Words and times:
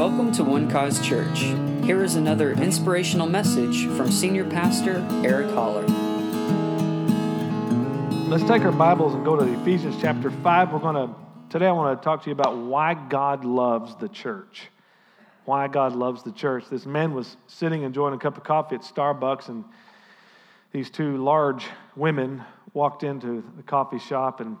Welcome 0.00 0.32
to 0.32 0.44
One 0.44 0.70
Cause 0.70 1.06
Church. 1.06 1.40
Here 1.84 2.02
is 2.02 2.14
another 2.14 2.52
inspirational 2.52 3.26
message 3.26 3.86
from 3.98 4.10
Senior 4.10 4.48
Pastor 4.48 5.06
Eric 5.22 5.50
Holler. 5.50 5.82
Let's 8.26 8.44
take 8.44 8.62
our 8.62 8.72
Bibles 8.72 9.14
and 9.14 9.22
go 9.26 9.36
to 9.36 9.60
Ephesians 9.60 9.96
chapter 10.00 10.30
5. 10.30 10.72
We're 10.72 10.78
going 10.78 10.94
to, 10.94 11.14
today 11.50 11.66
I 11.66 11.72
want 11.72 12.00
to 12.00 12.02
talk 12.02 12.22
to 12.22 12.30
you 12.30 12.32
about 12.32 12.56
why 12.56 12.94
God 12.94 13.44
loves 13.44 13.94
the 13.96 14.08
church. 14.08 14.70
Why 15.44 15.68
God 15.68 15.94
loves 15.94 16.22
the 16.22 16.32
church. 16.32 16.64
This 16.70 16.86
man 16.86 17.12
was 17.12 17.36
sitting 17.46 17.82
enjoying 17.82 18.14
a 18.14 18.18
cup 18.18 18.38
of 18.38 18.42
coffee 18.42 18.76
at 18.76 18.80
Starbucks, 18.80 19.50
and 19.50 19.66
these 20.72 20.88
two 20.88 21.18
large 21.18 21.66
women 21.94 22.42
walked 22.72 23.02
into 23.02 23.44
the 23.54 23.62
coffee 23.62 23.98
shop, 23.98 24.40
and 24.40 24.56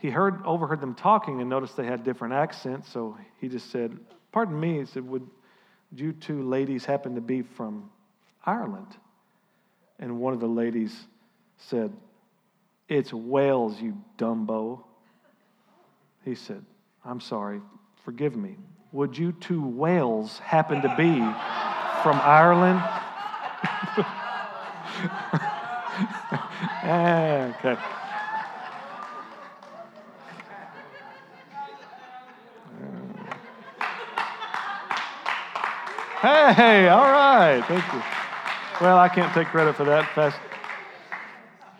he 0.00 0.10
heard, 0.10 0.44
overheard 0.44 0.80
them 0.80 0.96
talking 0.96 1.40
and 1.40 1.48
noticed 1.48 1.76
they 1.76 1.86
had 1.86 2.02
different 2.02 2.34
accents, 2.34 2.90
so 2.90 3.16
he 3.40 3.46
just 3.46 3.70
said, 3.70 3.96
Pardon 4.32 4.58
me, 4.58 4.78
he 4.78 4.86
said, 4.86 5.06
Would 5.06 5.28
you 5.94 6.12
two 6.12 6.42
ladies 6.42 6.84
happen 6.84 7.14
to 7.14 7.20
be 7.20 7.42
from 7.42 7.90
Ireland? 8.44 8.96
And 9.98 10.18
one 10.18 10.32
of 10.32 10.40
the 10.40 10.48
ladies 10.48 11.06
said, 11.58 11.92
It's 12.88 13.12
Wales, 13.12 13.80
you 13.80 13.96
dumbo. 14.18 14.82
He 16.24 16.34
said, 16.34 16.64
I'm 17.04 17.20
sorry, 17.20 17.60
forgive 18.04 18.34
me. 18.36 18.56
Would 18.92 19.16
you 19.16 19.32
two 19.32 19.64
whales 19.66 20.38
happen 20.38 20.82
to 20.82 20.94
be 20.96 21.14
from 22.02 22.20
Ireland? 22.22 22.82
Okay. 26.84 27.76
Hey, 36.22 36.86
all 36.86 37.10
right. 37.10 37.64
Thank 37.66 37.92
you. 37.92 38.00
Well, 38.80 38.96
I 38.96 39.08
can't 39.08 39.34
take 39.34 39.48
credit 39.48 39.74
for 39.74 39.82
that. 39.82 40.08
Fast. 40.14 40.38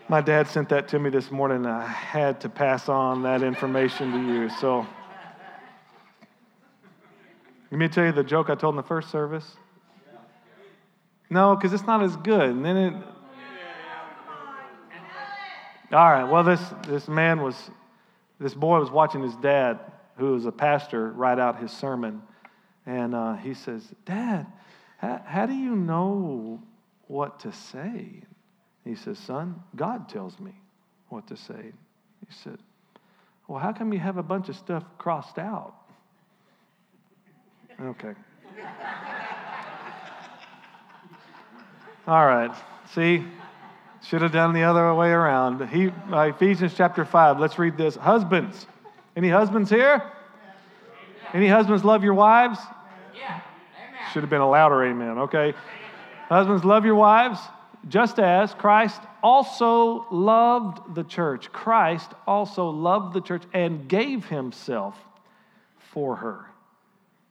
My 0.08 0.20
dad 0.20 0.48
sent 0.48 0.68
that 0.70 0.88
to 0.88 0.98
me 0.98 1.10
this 1.10 1.30
morning, 1.30 1.58
and 1.58 1.68
I 1.68 1.86
had 1.86 2.40
to 2.40 2.48
pass 2.48 2.88
on 2.88 3.22
that 3.22 3.44
information 3.44 4.10
to 4.10 4.18
you. 4.18 4.48
So, 4.48 4.84
let 7.70 7.78
me 7.78 7.86
tell 7.86 8.04
you 8.04 8.10
the 8.10 8.24
joke 8.24 8.50
I 8.50 8.56
told 8.56 8.72
in 8.72 8.78
the 8.78 8.82
first 8.82 9.10
service. 9.10 9.48
No, 11.30 11.54
because 11.54 11.72
it's 11.72 11.86
not 11.86 12.02
as 12.02 12.16
good. 12.16 12.50
And 12.50 12.64
then 12.64 12.77
it. 12.77 12.94
All 15.92 16.10
right. 16.10 16.24
Well, 16.24 16.42
this 16.42 16.60
this 16.88 17.06
man 17.06 17.42
was, 17.42 17.70
this 18.40 18.54
boy 18.54 18.80
was 18.80 18.90
watching 18.90 19.22
his 19.22 19.36
dad, 19.36 19.78
who 20.16 20.32
was 20.32 20.46
a 20.46 20.52
pastor, 20.52 21.12
write 21.12 21.38
out 21.38 21.60
his 21.60 21.70
sermon. 21.70 22.22
And 22.86 23.14
uh, 23.14 23.36
he 23.36 23.55
says, 23.55 23.83
Dad, 24.05 24.47
how, 24.98 25.22
how 25.25 25.47
do 25.47 25.55
you 25.55 25.77
know 25.77 26.61
what 27.06 27.41
to 27.41 27.52
say? 27.52 28.22
He 28.84 28.94
says, 28.94 29.19
Son, 29.19 29.62
God 29.77 30.08
tells 30.08 30.39
me 30.41 30.52
what 31.08 31.27
to 31.28 31.36
say. 31.36 31.72
He 32.27 32.34
said, 32.42 32.58
Well, 33.47 33.58
how 33.58 33.72
come 33.72 33.92
you 33.92 33.98
have 33.98 34.16
a 34.16 34.22
bunch 34.22 34.48
of 34.48 34.56
stuff 34.56 34.84
crossed 34.98 35.39
out? 35.39 35.74
Okay. 37.80 38.14
All 42.06 42.27
right. 42.27 42.50
See, 42.94 43.24
should 44.02 44.22
have 44.22 44.33
done 44.33 44.52
the 44.52 44.64
other 44.64 44.92
way 44.94 45.11
around. 45.11 45.69
He, 45.69 45.91
uh, 46.12 46.20
Ephesians 46.22 46.74
chapter 46.77 47.05
5, 47.05 47.39
let's 47.39 47.58
read 47.58 47.77
this. 47.77 47.94
Husbands, 47.94 48.67
any 49.17 49.28
husbands 49.28 49.70
here? 49.70 50.02
Any 51.33 51.48
husbands 51.48 51.84
love 51.84 52.05
your 52.05 52.14
wives? 52.14 52.58
Yeah. 53.16 53.41
Should 54.12 54.22
have 54.22 54.30
been 54.30 54.41
a 54.41 54.48
louder 54.48 54.84
amen, 54.84 55.19
okay? 55.19 55.55
Husbands, 56.28 56.64
love 56.64 56.84
your 56.84 56.94
wives 56.94 57.39
just 57.89 58.19
as 58.19 58.55
Christ 58.55 59.00
also 59.23 60.06
loved 60.11 60.95
the 60.95 61.05
church. 61.05 61.51
Christ 61.52 62.12
also 62.27 62.68
loved 62.68 63.14
the 63.14 63.20
church 63.20 63.42
and 63.52 63.89
gave 63.89 64.27
himself 64.27 64.96
for 65.79 66.17
her. 66.17 66.46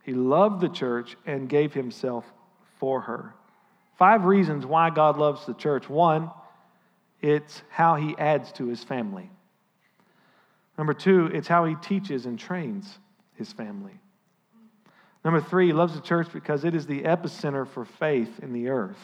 He 0.04 0.14
loved 0.14 0.62
the 0.62 0.70
church 0.70 1.16
and 1.26 1.48
gave 1.48 1.74
himself 1.74 2.26
for 2.80 3.02
her. 3.02 3.34
Five 3.98 4.26
reasons 4.26 4.66
why 4.66 4.90
God 4.90 5.18
loves 5.18 5.46
the 5.46 5.54
church. 5.54 5.88
One, 5.88 6.32
it's 7.22 7.62
how 7.70 7.96
he 7.96 8.16
adds 8.18 8.52
to 8.54 8.68
his 8.68 8.84
family. 8.84 9.30
Number 10.78 10.94
two, 10.94 11.28
it's 11.28 11.48
how 11.48 11.66
he 11.66 11.76
teaches 11.76 12.26
and 12.26 12.40
trains 12.40 12.98
his 13.42 13.52
family. 13.52 14.00
Number 15.26 15.42
three, 15.42 15.68
he 15.68 15.74
loves 15.74 15.94
the 15.96 16.02
church 16.02 16.28
because 16.32 16.64
it 16.64 16.76
is 16.76 16.86
the 16.86 17.02
epicenter 17.02 17.68
for 17.68 17.86
faith 17.86 18.40
in 18.42 18.54
the 18.54 18.70
earth. 18.70 19.00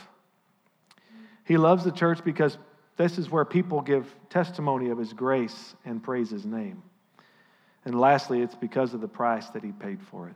He 1.43 1.57
loves 1.57 1.83
the 1.83 1.91
church 1.91 2.23
because 2.23 2.57
this 2.97 3.17
is 3.17 3.29
where 3.29 3.45
people 3.45 3.81
give 3.81 4.05
testimony 4.29 4.89
of 4.89 4.97
his 4.97 5.13
grace 5.13 5.75
and 5.85 6.03
praise 6.03 6.29
his 6.29 6.45
name. 6.45 6.83
And 7.85 7.99
lastly, 7.99 8.41
it's 8.41 8.55
because 8.55 8.93
of 8.93 9.01
the 9.01 9.07
price 9.07 9.49
that 9.49 9.63
he 9.63 9.71
paid 9.71 10.01
for 10.11 10.27
it. 10.27 10.35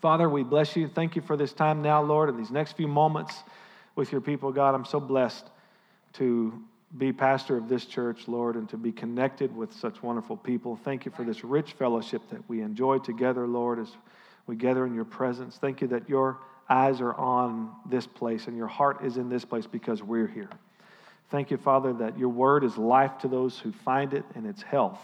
Father, 0.00 0.28
we 0.28 0.42
bless 0.42 0.74
you. 0.74 0.88
Thank 0.88 1.16
you 1.16 1.22
for 1.22 1.36
this 1.36 1.52
time 1.52 1.82
now, 1.82 2.02
Lord, 2.02 2.28
and 2.30 2.38
these 2.38 2.50
next 2.50 2.76
few 2.76 2.88
moments 2.88 3.34
with 3.94 4.12
your 4.12 4.20
people, 4.20 4.52
God. 4.52 4.74
I'm 4.74 4.84
so 4.84 5.00
blessed 5.00 5.46
to 6.14 6.62
be 6.96 7.12
pastor 7.12 7.56
of 7.56 7.68
this 7.68 7.84
church, 7.84 8.28
Lord, 8.28 8.56
and 8.56 8.68
to 8.70 8.76
be 8.76 8.92
connected 8.92 9.54
with 9.54 9.72
such 9.72 10.02
wonderful 10.02 10.36
people. 10.36 10.76
Thank 10.76 11.04
you 11.04 11.12
for 11.12 11.24
this 11.24 11.44
rich 11.44 11.72
fellowship 11.72 12.22
that 12.30 12.48
we 12.48 12.62
enjoy 12.62 12.98
together, 12.98 13.46
Lord, 13.46 13.78
as 13.78 13.88
we 14.46 14.56
gather 14.56 14.86
in 14.86 14.94
your 14.94 15.04
presence. 15.04 15.56
Thank 15.56 15.80
you 15.80 15.88
that 15.88 16.08
your 16.08 16.38
eyes 16.68 17.00
are 17.00 17.14
on 17.14 17.72
this 17.88 18.06
place 18.06 18.46
and 18.46 18.56
your 18.56 18.66
heart 18.66 19.04
is 19.04 19.16
in 19.16 19.28
this 19.28 19.44
place 19.44 19.66
because 19.66 20.02
we're 20.02 20.26
here. 20.26 20.50
Thank 21.30 21.50
you, 21.50 21.56
Father, 21.56 21.92
that 21.94 22.18
your 22.18 22.28
word 22.28 22.62
is 22.64 22.76
life 22.78 23.18
to 23.18 23.28
those 23.28 23.58
who 23.58 23.72
find 23.72 24.14
it 24.14 24.24
and 24.34 24.46
it's 24.46 24.62
health 24.62 25.00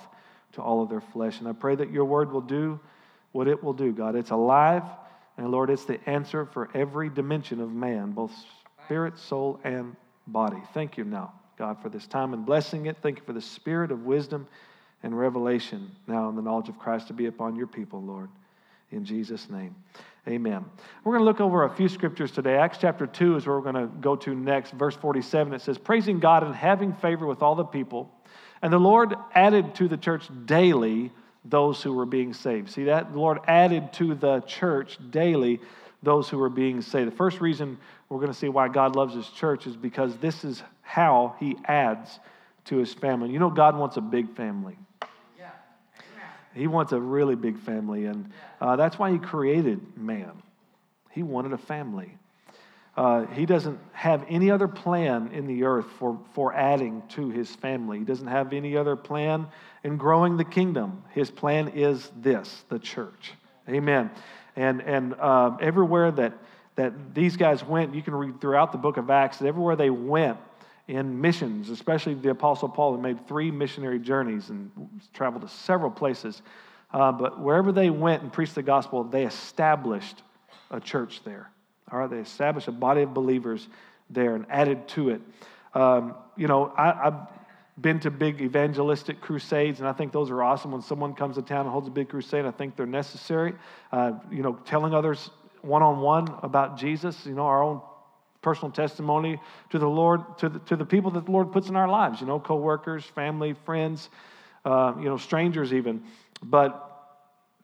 to 0.53 0.63
all 0.63 0.83
of 0.83 0.89
their 0.89 1.01
flesh. 1.01 1.41
And 1.41 1.49
I 1.49 1.53
pray 1.53 1.75
that 1.75 1.91
your 1.91 2.05
word 2.05 2.33
will 2.33 2.41
do 2.41 2.79
what 3.33 3.49
it 3.49 3.63
will 3.63 3.73
do, 3.73 3.93
God. 3.93 4.15
It's 4.15 4.31
alive, 4.31 4.85
and 5.37 5.51
Lord, 5.51 5.71
it's 5.71 5.85
the 5.85 5.99
answer 6.09 6.45
for 6.45 6.69
every 6.75 7.09
dimension 7.09 7.61
of 7.61 7.73
man, 7.73 8.13
both 8.13 8.33
spirit, 8.85 9.19
soul, 9.19 9.59
and 9.65 9.97
body. 10.27 10.63
Thank 10.75 10.99
you 10.99 11.05
now, 11.05 11.33
God, 11.57 11.81
for 11.83 11.89
this 11.89 12.07
time 12.07 12.33
and 12.33 12.47
blessing 12.47 12.87
it. 12.87 12.97
Thank 13.03 13.19
you 13.19 13.25
for 13.25 13.33
the 13.33 13.41
spirit 13.41 13.91
of 13.91 14.05
wisdom 14.05 14.47
and 15.03 15.19
revelation 15.19 15.91
now 16.07 16.29
in 16.29 16.37
the 16.37 16.43
knowledge 16.43 16.69
of 16.69 16.79
Christ 16.79 17.09
to 17.09 17.13
be 17.13 17.27
upon 17.27 17.57
your 17.57 17.67
people, 17.67 18.01
Lord. 18.01 18.29
In 18.91 19.05
Jesus' 19.05 19.49
name, 19.49 19.75
amen. 20.29 20.65
We're 21.03 21.13
going 21.13 21.21
to 21.21 21.25
look 21.25 21.41
over 21.41 21.65
a 21.65 21.71
few 21.71 21.89
scriptures 21.89 22.31
today. 22.31 22.57
Acts 22.57 22.79
chapter 22.81 23.07
2 23.07 23.37
is 23.37 23.47
where 23.47 23.57
we're 23.57 23.73
going 23.73 23.89
to 23.89 23.95
go 24.01 24.17
to 24.17 24.35
next. 24.35 24.73
Verse 24.73 24.95
47, 24.95 25.55
it 25.55 25.63
says, 25.63 25.79
Praising 25.79 26.21
God 26.21 26.43
and 26.43 26.55
having 26.55 26.93
favor 26.95 27.27
with 27.27 27.43
all 27.43 27.55
the 27.55 27.65
people. 27.65 28.11
And 28.61 28.73
the 28.73 28.79
Lord 28.79 29.15
added 29.35 29.75
to 29.77 29.89
the 29.89 29.97
church 29.97 30.29
daily 30.45 31.11
those 31.45 31.83
who 31.83 31.95
were 31.95 32.07
being 32.07 32.35
saved. 32.35 32.71
See 32.71 32.85
that? 32.85 33.13
The 33.13 33.19
Lord 33.19 33.41
added 33.47 33.93
to 33.95 34.15
the 34.15 34.41
church 34.41 34.99
daily 35.11 35.61
those 36.03 36.29
who 36.29 36.39
were 36.39 36.51
being 36.51 36.83
saved. 36.83 37.11
The 37.11 37.17
first 37.17 37.41
reason 37.41 37.79
we're 38.09 38.19
going 38.19 38.33
to 38.33 38.39
see 38.39 38.49
why 38.49 38.69
God 38.69 38.95
loves 38.95 39.15
his 39.15 39.29
church 39.29 39.67
is 39.67 39.77
because 39.77 40.17
this 40.19 40.45
is 40.45 40.63
how 40.83 41.35
he 41.41 41.57
adds 41.65 42.21
to 42.67 42.77
his 42.77 42.93
family. 42.93 43.31
You 43.31 43.39
know, 43.39 43.51
God 43.51 43.77
wants 43.77 43.97
a 43.97 44.01
big 44.01 44.35
family. 44.37 44.77
Yeah. 45.39 45.51
He 46.55 46.67
wants 46.67 46.93
a 46.93 47.01
really 47.01 47.35
big 47.35 47.59
family, 47.59 48.07
and 48.07 48.31
uh, 48.61 48.77
that's 48.77 48.99
why 48.99 49.11
he 49.11 49.19
created 49.19 49.81
man. 49.97 50.33
He 51.11 51.23
wanted 51.23 51.53
a 51.53 51.59
family. 51.59 52.17
Uh, 52.95 53.25
he 53.27 53.47
doesn't 53.47 53.79
have 53.93 54.25
any 54.29 54.51
other 54.51 54.69
plan 54.69 55.31
in 55.33 55.47
the 55.47 55.65
earth 55.65 55.87
for, 55.99 56.19
for 56.35 56.53
adding 56.53 57.03
to 57.09 57.31
his 57.31 57.55
family. 57.57 57.99
He 57.99 58.05
doesn't 58.05 58.27
have 58.27 58.53
any 58.53 58.77
other 58.77 58.97
plan 58.97 59.47
in 59.83 59.97
growing 59.97 60.37
the 60.37 60.45
kingdom. 60.45 61.03
His 61.11 61.31
plan 61.31 61.69
is 61.69 62.11
this 62.21 62.65
the 62.69 62.79
church. 62.79 63.33
Amen. 63.69 64.11
And, 64.57 64.83
and 64.83 65.15
uh, 65.19 65.57
everywhere 65.61 66.11
that, 66.11 66.35
that 66.77 67.15
these 67.15 67.39
guys 67.39 67.65
went, 67.65 67.95
you 67.95 68.03
can 68.03 68.15
read 68.15 68.41
throughout 68.43 68.73
the 68.73 68.79
book 68.79 68.99
of 68.99 69.09
Acts, 69.09 69.39
that 69.39 69.47
everywhere 69.47 69.77
they 69.77 69.91
went, 69.91 70.37
in 70.89 71.21
missions, 71.21 71.71
especially 71.71 72.15
the 72.15 72.31
Apostle 72.31 72.69
Paul, 72.69 72.97
who 72.97 73.01
made 73.01 73.27
three 73.29 73.51
missionary 73.51 73.99
journeys 73.99 74.51
and 74.51 74.71
traveled 75.13 75.43
to 75.43 75.49
several 75.49 75.91
places. 75.91 76.43
Uh, 76.93 77.13
but 77.13 77.41
wherever 77.41 77.73
they 77.73 77.91
went 77.91 78.23
and 78.23 78.33
preached 78.33 78.55
the 78.55 78.63
gospel, 78.63 79.05
they 79.05 79.25
established 79.25 80.23
a 80.71 80.81
church 80.81 81.23
there. 81.25 81.51
All 81.91 81.99
right, 81.99 82.11
they 82.11 82.19
established 82.19 82.69
a 82.69 82.73
body 82.73 83.03
of 83.03 83.15
believers 83.15 83.69
there 84.11 84.35
and 84.35 84.47
added 84.49 84.89
to 84.89 85.11
it. 85.11 85.21
Um, 85.75 86.15
you 86.37 86.49
know, 86.49 86.73
I, 86.77 87.05
have 87.05 87.29
been 87.81 88.01
to 88.01 88.11
big 88.11 88.41
evangelistic 88.41 89.21
crusades, 89.21 89.81
and 89.81 89.89
I 89.89 89.93
think 89.93 90.13
those 90.13 90.31
are 90.31 90.43
awesome. 90.43 90.73
When 90.73 90.83
someone 90.83 91.15
comes 91.15 91.37
to 91.37 91.43
town 91.43 91.61
and 91.61 91.71
holds 91.71 91.89
a 91.89 91.91
big 91.91 92.09
crusade, 92.09 92.45
I 92.45 92.51
think 92.51 92.77
they're 92.77 92.87
necessary. 92.87 93.55
Uh, 93.91 94.13
you 94.31 94.43
know, 94.43 94.59
telling 94.67 94.95
others 94.95 95.31
one 95.63 95.83
on 95.83 96.01
one 96.01 96.29
about 96.43 96.77
Jesus. 96.77 97.25
You 97.25 97.35
know, 97.35 97.47
our 97.47 97.63
own 97.63 97.81
personal 98.43 98.71
testimony 98.71 99.41
to 99.71 99.79
the 99.79 99.89
Lord, 99.89 100.21
to 100.39 100.49
the, 100.49 100.59
to 100.61 100.77
the 100.77 100.85
people 100.85 101.13
that 101.13 101.25
the 101.25 101.31
Lord 101.31 101.53
puts 101.53 101.69
in 101.69 101.77
our 101.77 101.89
lives, 101.89 102.21
you 102.21 102.27
know, 102.27 102.41
coworkers, 102.41 103.05
family, 103.05 103.55
friends, 103.65 104.11
uh, 104.65 104.95
you 104.99 105.05
know, 105.05 105.17
strangers 105.17 105.73
even. 105.73 106.03
But 106.43 106.89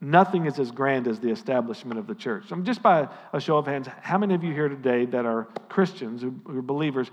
nothing 0.00 0.46
is 0.46 0.58
as 0.58 0.70
grand 0.70 1.08
as 1.08 1.18
the 1.18 1.30
establishment 1.30 1.98
of 1.98 2.06
the 2.06 2.14
church. 2.14 2.48
So 2.48 2.56
just 2.56 2.82
by 2.82 3.08
a 3.32 3.40
show 3.40 3.58
of 3.58 3.66
hands, 3.66 3.88
how 4.02 4.18
many 4.18 4.34
of 4.34 4.44
you 4.44 4.52
here 4.52 4.68
today 4.68 5.04
that 5.06 5.26
are 5.26 5.48
Christians, 5.68 6.22
who, 6.22 6.34
are 6.48 6.62
believers, 6.62 7.10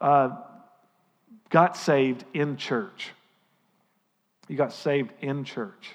uh, 0.00 0.36
got 1.50 1.76
saved 1.76 2.24
in 2.34 2.56
church? 2.56 3.10
You 4.48 4.56
got 4.56 4.72
saved 4.72 5.12
in 5.20 5.44
church. 5.44 5.90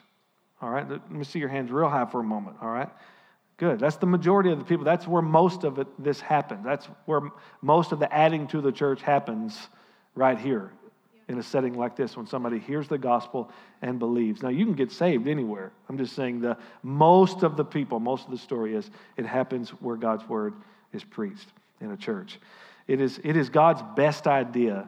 All 0.62 0.70
right, 0.70 0.90
let 0.90 1.12
me 1.12 1.24
see 1.24 1.40
your 1.40 1.50
hands 1.50 1.72
real 1.72 1.90
high 1.90 2.06
for 2.06 2.22
a 2.22 2.24
moment. 2.24 2.58
All 2.62 2.70
right, 2.70 2.90
good. 3.58 3.80
That's 3.80 3.98
the 3.98 4.06
majority 4.06 4.52
of 4.52 4.60
the 4.60 4.66
people. 4.66 4.86
That's 4.86 5.08
where 5.08 5.22
most 5.22 5.64
of 5.64 5.80
it 5.80 5.88
this 6.02 6.20
happens. 6.20 6.64
That's 6.64 6.86
where 7.06 7.22
most 7.62 7.92
of 7.92 8.00
the 8.00 8.14
adding 8.14 8.48
to 8.48 8.62
the 8.62 8.72
church 8.72 9.02
happens, 9.02 9.70
right 10.16 10.38
here 10.38 10.72
in 11.28 11.38
a 11.38 11.44
setting 11.44 11.74
like 11.78 11.96
this 11.96 12.18
when 12.18 12.28
somebody 12.28 12.60
hears 12.60 12.88
the 12.88 12.98
gospel 12.98 13.50
and 13.82 13.98
believes. 13.98 14.44
Now, 14.44 14.50
you 14.50 14.66
can 14.66 14.74
get 14.74 14.92
saved 14.92 15.28
anywhere. 15.28 15.72
I'm 15.88 15.98
just 15.98 16.16
saying 16.16 16.42
the 16.42 16.58
most 16.84 17.44
of 17.44 17.56
the 17.56 17.64
people, 17.64 18.00
most 18.00 18.26
of 18.26 18.32
the 18.32 18.38
story 18.38 18.76
is 18.76 18.90
it 19.16 19.26
happens 19.26 19.70
where 19.70 19.96
God's 19.96 20.28
word 20.28 20.54
is 20.92 21.04
preached 21.04 21.48
in 21.80 21.92
a 21.92 21.98
church. 21.98 22.40
It 22.88 23.00
is, 23.00 23.20
it 23.24 23.38
is 23.38 23.50
God's 23.50 23.82
best 23.96 24.28
idea 24.28 24.88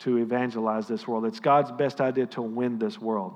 to 0.00 0.18
evangelize 0.18 0.88
this 0.88 1.06
world. 1.06 1.24
It's 1.24 1.40
God's 1.40 1.70
best 1.72 2.00
idea 2.00 2.26
to 2.26 2.42
win 2.42 2.78
this 2.78 3.00
world. 3.00 3.34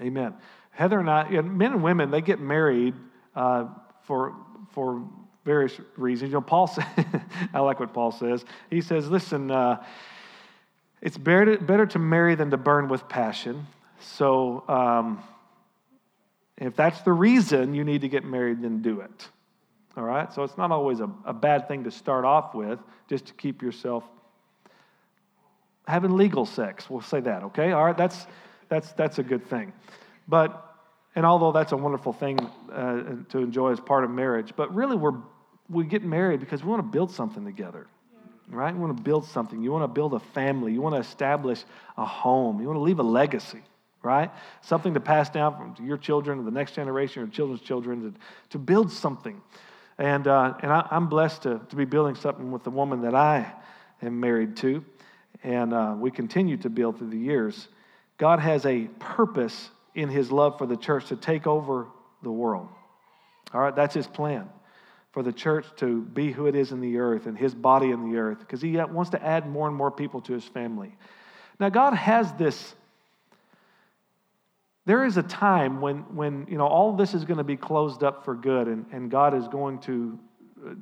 Amen. 0.00 0.34
Heather 0.70 0.98
and 0.98 1.08
I, 1.08 1.28
men 1.28 1.72
and 1.72 1.82
women, 1.82 2.10
they 2.10 2.22
get 2.22 2.40
married 2.40 2.94
uh, 3.36 3.66
for, 4.02 4.34
for 4.72 5.06
various 5.44 5.78
reasons. 5.96 6.30
You 6.30 6.34
know, 6.34 6.40
Paul 6.40 6.66
says, 6.66 6.84
I 7.54 7.60
like 7.60 7.78
what 7.78 7.94
Paul 7.94 8.10
says. 8.10 8.44
He 8.68 8.80
says, 8.80 9.08
listen, 9.08 9.50
uh, 9.50 9.84
it's 11.00 11.16
better 11.16 11.56
to, 11.56 11.62
better 11.62 11.86
to 11.86 11.98
marry 11.98 12.34
than 12.34 12.50
to 12.50 12.56
burn 12.56 12.88
with 12.88 13.08
passion. 13.08 13.66
So, 14.00 14.64
um, 14.68 15.22
if 16.56 16.74
that's 16.74 17.00
the 17.02 17.12
reason 17.12 17.74
you 17.74 17.84
need 17.84 18.00
to 18.00 18.08
get 18.08 18.24
married, 18.24 18.62
then 18.62 18.82
do 18.82 19.00
it. 19.00 19.28
All 19.96 20.02
right? 20.02 20.32
So, 20.32 20.42
it's 20.42 20.58
not 20.58 20.72
always 20.72 21.00
a, 21.00 21.10
a 21.24 21.32
bad 21.32 21.68
thing 21.68 21.84
to 21.84 21.90
start 21.90 22.24
off 22.24 22.54
with, 22.54 22.78
just 23.08 23.26
to 23.26 23.34
keep 23.34 23.62
yourself 23.62 24.04
having 25.86 26.16
legal 26.16 26.44
sex. 26.44 26.90
We'll 26.90 27.02
say 27.02 27.20
that, 27.20 27.44
okay? 27.44 27.72
All 27.72 27.84
right? 27.84 27.96
That's, 27.96 28.26
that's, 28.68 28.92
that's 28.92 29.18
a 29.18 29.22
good 29.22 29.46
thing. 29.48 29.72
But, 30.26 30.65
and 31.16 31.26
although 31.26 31.50
that's 31.50 31.72
a 31.72 31.76
wonderful 31.76 32.12
thing 32.12 32.38
uh, 32.72 33.16
to 33.30 33.38
enjoy 33.38 33.72
as 33.72 33.80
part 33.80 34.04
of 34.04 34.10
marriage, 34.10 34.52
but 34.54 34.72
really 34.72 34.96
we're, 34.96 35.18
we 35.68 35.84
get 35.84 36.04
married 36.04 36.38
because 36.38 36.62
we 36.62 36.70
want 36.70 36.80
to 36.80 36.88
build 36.88 37.10
something 37.10 37.44
together 37.44 37.88
right? 38.48 38.74
You 38.74 38.80
want 38.80 38.96
to 38.96 39.02
build 39.02 39.24
something. 39.26 39.62
You 39.62 39.72
want 39.72 39.84
to 39.84 39.88
build 39.88 40.14
a 40.14 40.20
family. 40.20 40.72
You 40.72 40.80
want 40.80 40.94
to 40.94 41.00
establish 41.00 41.64
a 41.96 42.04
home. 42.04 42.60
You 42.60 42.66
want 42.66 42.76
to 42.76 42.82
leave 42.82 42.98
a 42.98 43.04
legacy, 43.04 43.62
right? 44.02 44.30
Something 44.60 44.94
to 44.94 45.00
pass 45.00 45.30
down 45.30 45.56
from 45.56 45.74
to 45.76 45.82
your 45.82 45.96
children, 45.96 46.38
to 46.38 46.44
the 46.44 46.50
next 46.50 46.74
generation, 46.74 47.22
your 47.22 47.30
children's 47.30 47.62
children, 47.62 48.12
to, 48.12 48.18
to 48.50 48.58
build 48.58 48.92
something. 48.92 49.40
And, 49.98 50.26
uh, 50.26 50.54
and 50.60 50.72
I, 50.72 50.86
am 50.90 51.08
blessed 51.08 51.42
to, 51.42 51.60
to 51.68 51.76
be 51.76 51.84
building 51.84 52.14
something 52.14 52.52
with 52.52 52.64
the 52.64 52.70
woman 52.70 53.02
that 53.02 53.14
I 53.14 53.52
am 54.02 54.20
married 54.20 54.56
to. 54.58 54.84
And 55.42 55.72
uh, 55.72 55.94
we 55.98 56.10
continue 56.10 56.56
to 56.58 56.70
build 56.70 56.98
through 56.98 57.10
the 57.10 57.18
years. 57.18 57.68
God 58.18 58.40
has 58.40 58.64
a 58.66 58.84
purpose 58.98 59.70
in 59.96 60.08
his 60.08 60.30
love 60.30 60.58
for 60.58 60.66
the 60.66 60.76
church 60.76 61.06
to 61.06 61.16
take 61.16 61.46
over 61.46 61.88
the 62.22 62.30
world. 62.30 62.68
All 63.52 63.60
right, 63.60 63.74
that's 63.74 63.94
his 63.94 64.06
plan 64.06 64.48
for 65.12 65.22
the 65.22 65.32
church 65.32 65.64
to 65.76 66.02
be 66.02 66.30
who 66.30 66.46
it 66.46 66.54
is 66.54 66.72
in 66.72 66.80
the 66.80 66.98
earth 66.98 67.24
and 67.24 67.38
his 67.38 67.54
body 67.54 67.90
in 67.90 68.12
the 68.12 68.18
earth 68.18 68.38
because 68.38 68.60
he 68.60 68.76
wants 68.76 69.10
to 69.10 69.24
add 69.24 69.48
more 69.48 69.66
and 69.66 69.74
more 69.74 69.90
people 69.90 70.20
to 70.20 70.34
his 70.34 70.44
family. 70.44 70.94
Now, 71.58 71.70
God 71.70 71.94
has 71.94 72.30
this. 72.34 72.74
There 74.84 75.06
is 75.06 75.16
a 75.16 75.22
time 75.22 75.80
when, 75.80 76.00
when 76.14 76.46
you 76.50 76.58
know, 76.58 76.66
all 76.66 76.92
this 76.92 77.14
is 77.14 77.24
going 77.24 77.38
to 77.38 77.44
be 77.44 77.56
closed 77.56 78.04
up 78.04 78.26
for 78.26 78.34
good, 78.34 78.68
and, 78.68 78.84
and 78.92 79.10
God 79.10 79.34
is 79.34 79.48
going 79.48 79.78
to, 79.80 80.18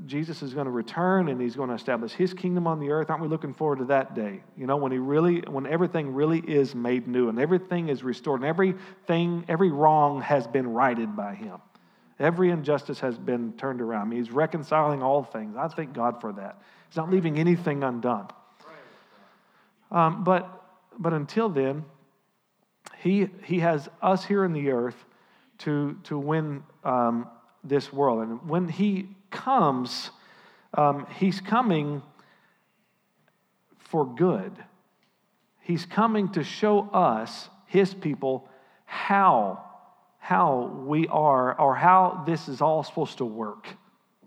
Jesus 0.06 0.42
is 0.42 0.54
going 0.54 0.66
to 0.66 0.70
return 0.70 1.28
and 1.28 1.40
he's 1.40 1.56
going 1.56 1.69
to 1.69 1.75
establish 1.75 2.12
his 2.12 2.32
kingdom 2.32 2.66
on 2.66 2.81
the 2.81 2.90
earth. 2.90 3.10
Aren't 3.10 3.22
we 3.22 3.28
looking 3.28 3.52
forward 3.52 3.78
to 3.78 3.84
that 3.86 4.14
day? 4.14 4.42
You 4.56 4.66
know, 4.66 4.76
when 4.76 4.92
he 4.92 4.98
really, 4.98 5.40
when 5.40 5.66
everything 5.66 6.14
really 6.14 6.38
is 6.38 6.75
made 6.75 7.08
new 7.08 7.28
and 7.28 7.38
everything 7.38 7.88
is 7.88 8.02
restored 8.02 8.40
and 8.40 8.48
everything, 8.48 9.44
every 9.48 9.70
wrong 9.70 10.20
has 10.22 10.46
been 10.46 10.69
righted 10.72 11.16
by 11.16 11.34
him. 11.34 11.58
Every 12.19 12.50
injustice 12.50 13.00
has 13.00 13.19
been 13.19 13.52
turned 13.54 13.81
around. 13.81 14.12
He's 14.12 14.31
reconciling 14.31 15.02
all 15.02 15.25
things. 15.25 15.56
I 15.56 15.69
thank 15.69 15.92
God 15.92 16.20
for 16.20 16.32
that. 16.32 16.60
He's 16.88 16.96
not 16.96 17.10
leaving 17.10 17.38
anything 17.38 17.82
undone. 17.82 18.28
Um, 19.90 20.25
but, 20.25 20.64
but 20.98 21.12
until 21.12 21.48
then, 21.48 21.84
he, 22.98 23.28
he 23.44 23.60
has 23.60 23.88
us 24.00 24.25
here 24.25 24.44
in 24.44 24.52
the 24.52 24.70
earth 24.70 25.04
to, 25.58 25.98
to 26.04 26.19
win 26.19 26.62
um, 26.84 27.28
this 27.62 27.92
world. 27.92 28.22
And 28.22 28.48
when 28.48 28.69
he 28.69 29.08
comes, 29.34 30.10
um, 30.72 31.06
he's 31.19 31.40
coming 31.40 32.00
for 33.76 34.06
good. 34.06 34.52
He's 35.60 35.84
coming 35.84 36.32
to 36.32 36.42
show 36.42 36.88
us, 36.88 37.50
his 37.66 37.92
people, 37.92 38.48
how 38.86 39.62
how 40.19 40.72
we 40.86 41.06
are 41.08 41.60
or 41.60 41.75
how 41.75 42.22
this 42.26 42.48
is 42.48 42.62
all 42.62 42.82
supposed 42.82 43.19
to 43.19 43.26
work. 43.26 43.69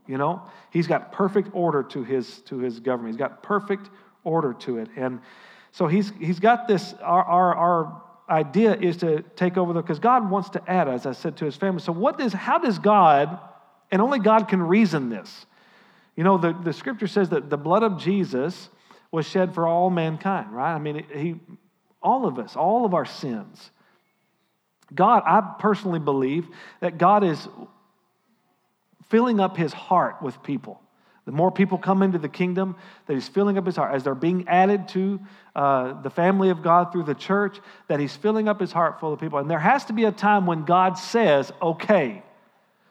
You 0.05 0.19
know, 0.19 0.43
he's 0.69 0.85
got 0.85 1.11
perfect 1.11 1.49
order 1.53 1.81
to 1.83 2.03
his 2.03 2.41
to 2.41 2.59
his 2.59 2.79
government. 2.79 3.15
He's 3.15 3.19
got 3.19 3.41
perfect 3.41 3.89
order 4.23 4.53
to 4.53 4.77
it, 4.77 4.89
and 4.95 5.19
so 5.71 5.87
he's 5.87 6.11
he's 6.19 6.39
got 6.39 6.67
this. 6.67 6.93
Our 7.01 7.23
our, 7.23 7.55
our 7.55 8.01
idea 8.29 8.75
is 8.75 8.97
to 8.97 9.23
take 9.35 9.57
over 9.57 9.73
the 9.73 9.81
because 9.81 9.99
God 9.99 10.29
wants 10.29 10.49
to 10.51 10.61
add, 10.69 10.87
as 10.87 11.05
I 11.05 11.13
said, 11.13 11.37
to 11.37 11.45
his 11.45 11.55
family. 11.55 11.81
So 11.81 11.91
what 11.91 12.19
how 12.33 12.59
does 12.59 12.77
God, 12.79 13.39
and 13.91 14.01
only 14.01 14.19
God 14.19 14.47
can 14.47 14.61
reason 14.61 15.09
this. 15.09 15.45
You 16.15 16.23
know, 16.23 16.37
the, 16.37 16.53
the 16.53 16.73
scripture 16.73 17.07
says 17.07 17.29
that 17.29 17.49
the 17.49 17.57
blood 17.57 17.83
of 17.83 17.99
Jesus 17.99 18.69
was 19.11 19.27
shed 19.27 19.53
for 19.53 19.67
all 19.67 19.89
mankind, 19.89 20.51
right? 20.51 20.73
I 20.73 20.79
mean, 20.79 21.05
he, 21.13 21.35
all 22.01 22.25
of 22.25 22.39
us, 22.39 22.55
all 22.55 22.85
of 22.85 22.93
our 22.93 23.05
sins. 23.05 23.71
God, 24.93 25.23
I 25.25 25.55
personally 25.59 25.99
believe 25.99 26.47
that 26.79 26.97
God 26.97 27.23
is 27.23 27.47
filling 29.09 29.39
up 29.39 29.57
his 29.57 29.73
heart 29.73 30.21
with 30.21 30.41
people. 30.43 30.81
The 31.25 31.33
more 31.33 31.51
people 31.51 31.77
come 31.77 32.03
into 32.03 32.17
the 32.17 32.29
kingdom, 32.29 32.77
that 33.05 33.13
he's 33.13 33.27
filling 33.27 33.57
up 33.57 33.65
his 33.65 33.75
heart. 33.75 33.93
As 33.93 34.03
they're 34.03 34.15
being 34.15 34.47
added 34.47 34.87
to 34.89 35.19
uh, 35.55 36.01
the 36.01 36.09
family 36.09 36.49
of 36.49 36.61
God 36.61 36.93
through 36.93 37.03
the 37.03 37.15
church, 37.15 37.59
that 37.89 37.99
he's 37.99 38.15
filling 38.15 38.47
up 38.47 38.61
his 38.61 38.71
heart 38.71 39.01
full 39.01 39.11
of 39.11 39.19
people. 39.19 39.39
And 39.39 39.51
there 39.51 39.59
has 39.59 39.83
to 39.85 39.93
be 39.93 40.05
a 40.05 40.11
time 40.11 40.45
when 40.45 40.63
God 40.63 40.97
says, 40.97 41.51
okay, 41.61 42.23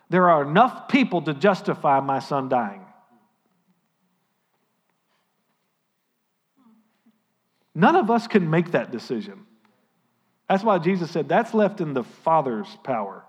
there 0.08 0.30
are 0.30 0.42
enough 0.42 0.88
people 0.88 1.22
to 1.22 1.34
justify 1.34 2.00
my 2.00 2.18
son 2.18 2.48
dying. 2.48 2.82
None 7.74 7.96
of 7.96 8.10
us 8.10 8.26
can 8.26 8.48
make 8.48 8.70
that 8.70 8.90
decision. 8.90 9.44
That's 10.48 10.62
why 10.62 10.78
Jesus 10.78 11.10
said 11.10 11.28
that's 11.28 11.52
left 11.52 11.80
in 11.80 11.92
the 11.92 12.04
Father's 12.04 12.68
power. 12.84 13.24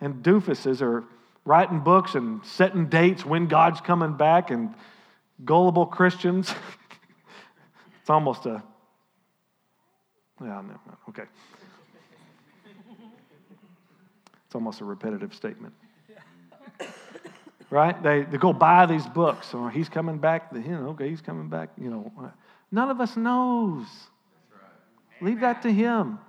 And 0.00 0.22
doofuses 0.24 0.82
are 0.82 1.04
writing 1.44 1.80
books 1.80 2.14
and 2.14 2.44
setting 2.44 2.88
dates 2.88 3.24
when 3.24 3.46
God's 3.46 3.80
coming 3.80 4.16
back, 4.16 4.50
and 4.50 4.74
gullible 5.44 5.86
Christians. 5.86 6.52
it's 8.00 8.10
almost 8.10 8.46
a. 8.46 8.62
Yeah, 10.40 10.62
no, 10.62 10.78
okay. 11.10 11.24
It's 14.54 14.56
almost 14.56 14.80
a 14.82 14.84
repetitive 14.84 15.34
statement. 15.34 15.74
Right? 17.70 18.00
They, 18.00 18.22
they 18.22 18.38
go 18.38 18.52
buy 18.52 18.86
these 18.86 19.04
books. 19.04 19.52
Or 19.52 19.68
he's 19.68 19.88
coming 19.88 20.18
back. 20.18 20.52
You 20.52 20.60
know, 20.60 20.88
okay, 20.90 21.08
he's 21.08 21.20
coming 21.20 21.48
back. 21.48 21.70
You 21.76 21.90
know, 21.90 22.12
none 22.70 22.88
of 22.88 23.00
us 23.00 23.16
knows. 23.16 23.84
Leave 25.20 25.40
that 25.40 25.62
to 25.62 25.72
Him. 25.72 26.20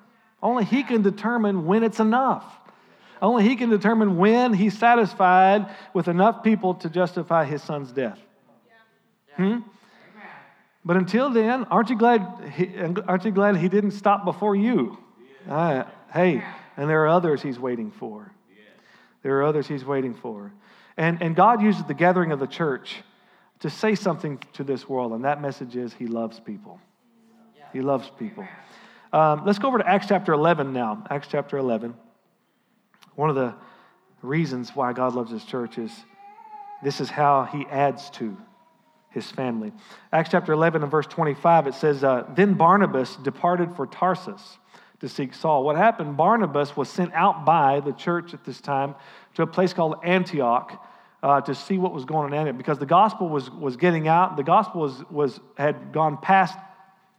Only 0.41 0.65
He 0.65 0.81
can 0.81 1.03
determine 1.03 1.67
when 1.67 1.83
it's 1.83 1.99
enough. 1.99 2.43
Only 3.21 3.43
He 3.43 3.55
can 3.55 3.69
determine 3.69 4.17
when 4.17 4.55
He's 4.55 4.75
satisfied 4.75 5.67
with 5.93 6.07
enough 6.07 6.41
people 6.41 6.73
to 6.73 6.89
justify 6.89 7.45
His 7.45 7.61
Son's 7.61 7.91
death. 7.91 8.17
Hmm? 9.35 9.59
But 10.83 10.97
until 10.97 11.29
then, 11.29 11.65
aren't 11.65 11.91
you 11.91 11.95
glad? 11.95 12.25
He, 12.55 12.75
aren't 13.07 13.23
you 13.23 13.29
glad 13.29 13.57
He 13.57 13.69
didn't 13.69 13.91
stop 13.91 14.25
before 14.25 14.55
you? 14.55 14.97
Uh, 15.47 15.83
hey, 16.11 16.43
and 16.77 16.89
there 16.89 17.03
are 17.03 17.07
others 17.07 17.41
He's 17.41 17.59
waiting 17.59 17.91
for. 17.91 18.31
There 19.23 19.39
are 19.39 19.43
others 19.43 19.67
He's 19.67 19.85
waiting 19.85 20.13
for, 20.13 20.53
and 20.97 21.21
and 21.21 21.35
God 21.35 21.61
uses 21.61 21.83
the 21.83 21.93
gathering 21.93 22.31
of 22.31 22.39
the 22.39 22.47
church 22.47 23.01
to 23.59 23.69
say 23.69 23.95
something 23.95 24.39
to 24.53 24.63
this 24.63 24.87
world, 24.87 25.13
and 25.13 25.25
that 25.25 25.41
message 25.41 25.75
is 25.75 25.93
He 25.93 26.07
loves 26.07 26.39
people. 26.39 26.79
He 27.73 27.81
loves 27.81 28.09
people. 28.17 28.47
Um, 29.11 29.45
let's 29.45 29.59
go 29.59 29.67
over 29.67 29.77
to 29.77 29.87
Acts 29.87 30.07
chapter 30.07 30.33
11 30.33 30.73
now. 30.73 31.03
Acts 31.09 31.27
chapter 31.29 31.57
11. 31.57 31.93
One 33.15 33.29
of 33.29 33.35
the 33.35 33.55
reasons 34.21 34.75
why 34.75 34.93
God 34.93 35.15
loves 35.15 35.31
his 35.31 35.43
church 35.43 35.77
is 35.77 35.91
this 36.83 36.99
is 36.99 37.09
how 37.09 37.43
he 37.45 37.65
adds 37.67 38.09
to 38.11 38.37
his 39.09 39.29
family. 39.31 39.71
Acts 40.11 40.29
chapter 40.31 40.51
11 40.51 40.83
and 40.83 40.91
verse 40.91 41.07
25, 41.07 41.67
it 41.67 41.73
says, 41.75 42.03
uh, 42.03 42.25
Then 42.35 42.55
Barnabas 42.55 43.15
departed 43.17 43.75
for 43.75 43.87
Tarsus 43.87 44.57
to 45.05 45.13
seek 45.13 45.33
Saul. 45.33 45.63
What 45.63 45.75
happened, 45.75 46.17
Barnabas 46.17 46.75
was 46.75 46.89
sent 46.89 47.13
out 47.13 47.45
by 47.45 47.79
the 47.79 47.93
church 47.93 48.33
at 48.33 48.43
this 48.43 48.59
time 48.59 48.95
to 49.35 49.43
a 49.43 49.47
place 49.47 49.71
called 49.71 49.95
Antioch. 50.03 50.83
Uh, 51.23 51.41
to 51.41 51.55
see 51.55 51.79
what 51.79 51.91
was 51.91 52.05
going 52.05 52.25
on 52.25 52.33
in 52.33 52.37
Antioch, 52.37 52.57
because 52.57 52.77
the 52.77 52.85
gospel 52.85 53.27
was, 53.27 53.49
was 53.49 53.77
getting 53.77 54.07
out. 54.07 54.37
The 54.37 54.43
gospel 54.43 54.81
was, 54.81 55.03
was, 55.09 55.39
had 55.57 55.91
gone 55.91 56.17
past 56.17 56.55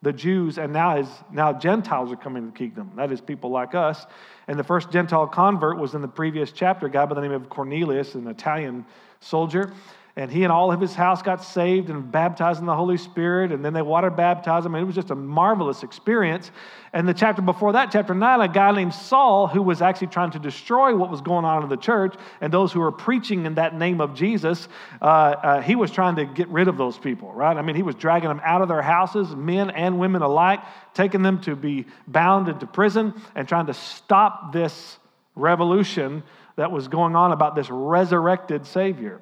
the 0.03 0.13
Jews, 0.13 0.59
and 0.59 0.73
now, 0.73 0.99
is, 0.99 1.09
now 1.33 1.53
Gentiles 1.53 2.13
are 2.13 2.17
coming 2.17 2.45
to 2.45 2.53
the 2.53 2.57
kingdom. 2.57 2.93
That 2.95 3.11
is, 3.11 3.21
people 3.21 3.51
like 3.51 3.75
us. 3.75 4.07
And 4.47 4.57
the 4.57 4.63
first 4.63 4.93
Gentile 4.93 5.27
convert 5.27 5.79
was 5.79 5.95
in 5.95 6.03
the 6.03 6.09
previous 6.09 6.53
chapter, 6.53 6.87
a 6.87 6.91
guy 6.91 7.05
by 7.05 7.17
the 7.17 7.21
name 7.21 7.33
of 7.33 7.49
Cornelius, 7.49 8.15
an 8.15 8.29
Italian 8.29 8.87
soldier. 9.19 9.73
And 10.19 10.33
he 10.33 10.45
and 10.45 10.53
all 10.53 10.73
of 10.73 10.81
his 10.81 10.95
house 10.95 11.21
got 11.21 11.45
saved 11.45 11.91
and 11.91 12.11
baptized 12.11 12.59
in 12.59 12.65
the 12.65 12.75
Holy 12.75 12.97
Spirit. 12.97 13.53
And 13.53 13.63
then 13.63 13.75
they 13.75 13.83
water 13.83 14.09
baptized 14.09 14.65
him. 14.65 14.75
And 14.75 14.83
it 14.83 14.87
was 14.87 14.95
just 14.95 15.11
a 15.11 15.15
marvelous 15.15 15.83
experience. 15.83 16.51
And 16.95 17.07
the 17.07 17.13
chapter 17.13 17.43
before 17.43 17.75
that, 17.75 17.91
chapter 17.93 18.15
9, 18.15 18.41
a 18.41 18.49
guy 18.49 18.73
named 18.73 18.95
Saul, 18.95 19.47
who 19.47 19.61
was 19.61 19.83
actually 19.83 20.07
trying 20.07 20.31
to 20.31 20.39
destroy 20.39 20.97
what 20.97 21.11
was 21.11 21.21
going 21.21 21.45
on 21.45 21.63
in 21.63 21.69
the 21.69 21.77
church 21.77 22.15
and 22.41 22.51
those 22.51 22.73
who 22.73 22.81
were 22.81 22.93
preaching 22.93 23.45
in 23.45 23.57
that 23.57 23.77
name 23.77 24.01
of 24.01 24.15
Jesus, 24.15 24.69
uh, 25.03 25.05
uh, 25.05 25.61
he 25.61 25.75
was 25.75 25.91
trying 25.91 26.17
to 26.17 26.25
get 26.25 26.49
rid 26.49 26.69
of 26.69 26.79
those 26.79 26.97
people, 26.97 27.31
right? 27.35 27.55
I 27.55 27.61
mean, 27.61 27.77
he 27.77 27.83
was 27.83 27.95
dragging 27.95 28.31
them 28.31 28.41
out 28.43 28.63
of 28.63 28.69
their 28.69 28.81
houses, 28.81 29.37
men 29.37 29.69
and 29.69 29.99
women 29.99 30.23
alike, 30.23 30.61
taking 30.95 31.21
them 31.21 31.43
to 31.43 31.55
be 31.55 31.85
bound 32.09 32.49
into 32.49 32.67
prison 32.67 33.13
and 33.35 33.47
trying 33.47 33.67
to 33.67 33.75
stop 33.75 34.55
this 34.55 34.99
revolution 35.35 36.23
that 36.57 36.73
was 36.73 36.89
going 36.89 37.15
on 37.15 37.33
about 37.33 37.55
this 37.55 37.69
resurrected 37.69 38.65
Savior. 38.65 39.21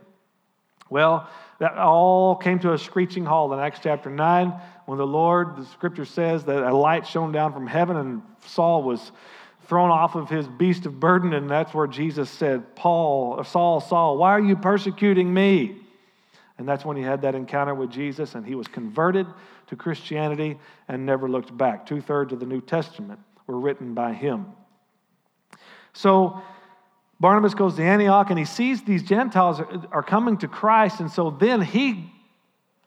Well, 0.91 1.29
that 1.59 1.77
all 1.77 2.37
came 2.37 2.59
to 2.61 2.73
a 2.73 2.79
screeching 2.79 3.25
halt 3.25 3.53
in 3.53 3.59
Acts 3.59 3.81
chapter 3.83 4.11
9 4.11 4.53
when 4.87 4.99
the 4.99 5.07
Lord, 5.07 5.57
the 5.57 5.65
scripture 5.67 6.05
says 6.05 6.45
that 6.45 6.63
a 6.63 6.77
light 6.77 7.07
shone 7.07 7.33
down 7.33 7.53
from 7.53 7.67
heaven 7.67 7.97
and 7.97 8.23
Saul 8.47 8.83
was 8.83 9.13
thrown 9.67 9.91
off 9.91 10.15
of 10.15 10.29
his 10.29 10.47
beast 10.47 10.85
of 10.87 11.01
burden. 11.01 11.33
And 11.33 11.49
that's 11.49 11.73
where 11.73 11.87
Jesus 11.87 12.29
said, 12.29 12.77
Paul, 12.77 13.43
Saul, 13.45 13.81
Saul, 13.81 14.19
why 14.19 14.31
are 14.31 14.41
you 14.41 14.57
persecuting 14.57 15.33
me? 15.33 15.77
And 16.59 16.69
that's 16.69 16.85
when 16.85 16.97
he 16.97 17.03
had 17.03 17.23
that 17.23 17.35
encounter 17.35 17.75
with 17.75 17.91
Jesus 17.91 18.35
and 18.35 18.47
he 18.47 18.55
was 18.55 18.69
converted 18.69 19.27
to 19.69 19.77
Christianity 19.77 20.59
and 20.89 21.05
never 21.05 21.29
looked 21.29 21.57
back. 21.57 21.87
Two 21.87 22.01
thirds 22.01 22.33
of 22.33 22.41
the 22.41 22.47
New 22.47 22.61
Testament 22.61 23.21
were 23.47 23.59
written 23.59 23.95
by 23.95 24.13
him. 24.13 24.47
So, 25.93 26.43
Barnabas 27.21 27.55
goes 27.55 27.77
to 27.77 27.83
Antioch 27.83 28.31
and 28.31 28.39
he 28.39 28.45
sees 28.45 28.83
these 28.83 29.03
Gentiles 29.03 29.61
are, 29.93 30.03
coming 30.03 30.37
to 30.39 30.49
Christ. 30.49 31.01
And 31.01 31.11
so 31.11 31.31
then 31.31 31.61
he 31.61 32.13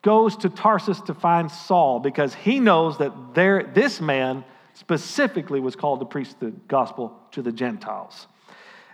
goes 0.01 0.35
to 0.37 0.49
Tarsus 0.49 1.01
to 1.01 1.13
find 1.13 1.49
Saul 1.49 1.99
because 1.99 2.33
he 2.33 2.59
knows 2.59 2.97
that 2.97 3.13
there, 3.33 3.63
this 3.63 4.01
man 4.01 4.43
specifically 4.73 5.59
was 5.59 5.75
called 5.75 5.99
to 6.01 6.05
preach 6.05 6.29
the 6.39 6.51
gospel 6.67 7.17
to 7.31 7.41
the 7.41 7.51
Gentiles. 7.51 8.27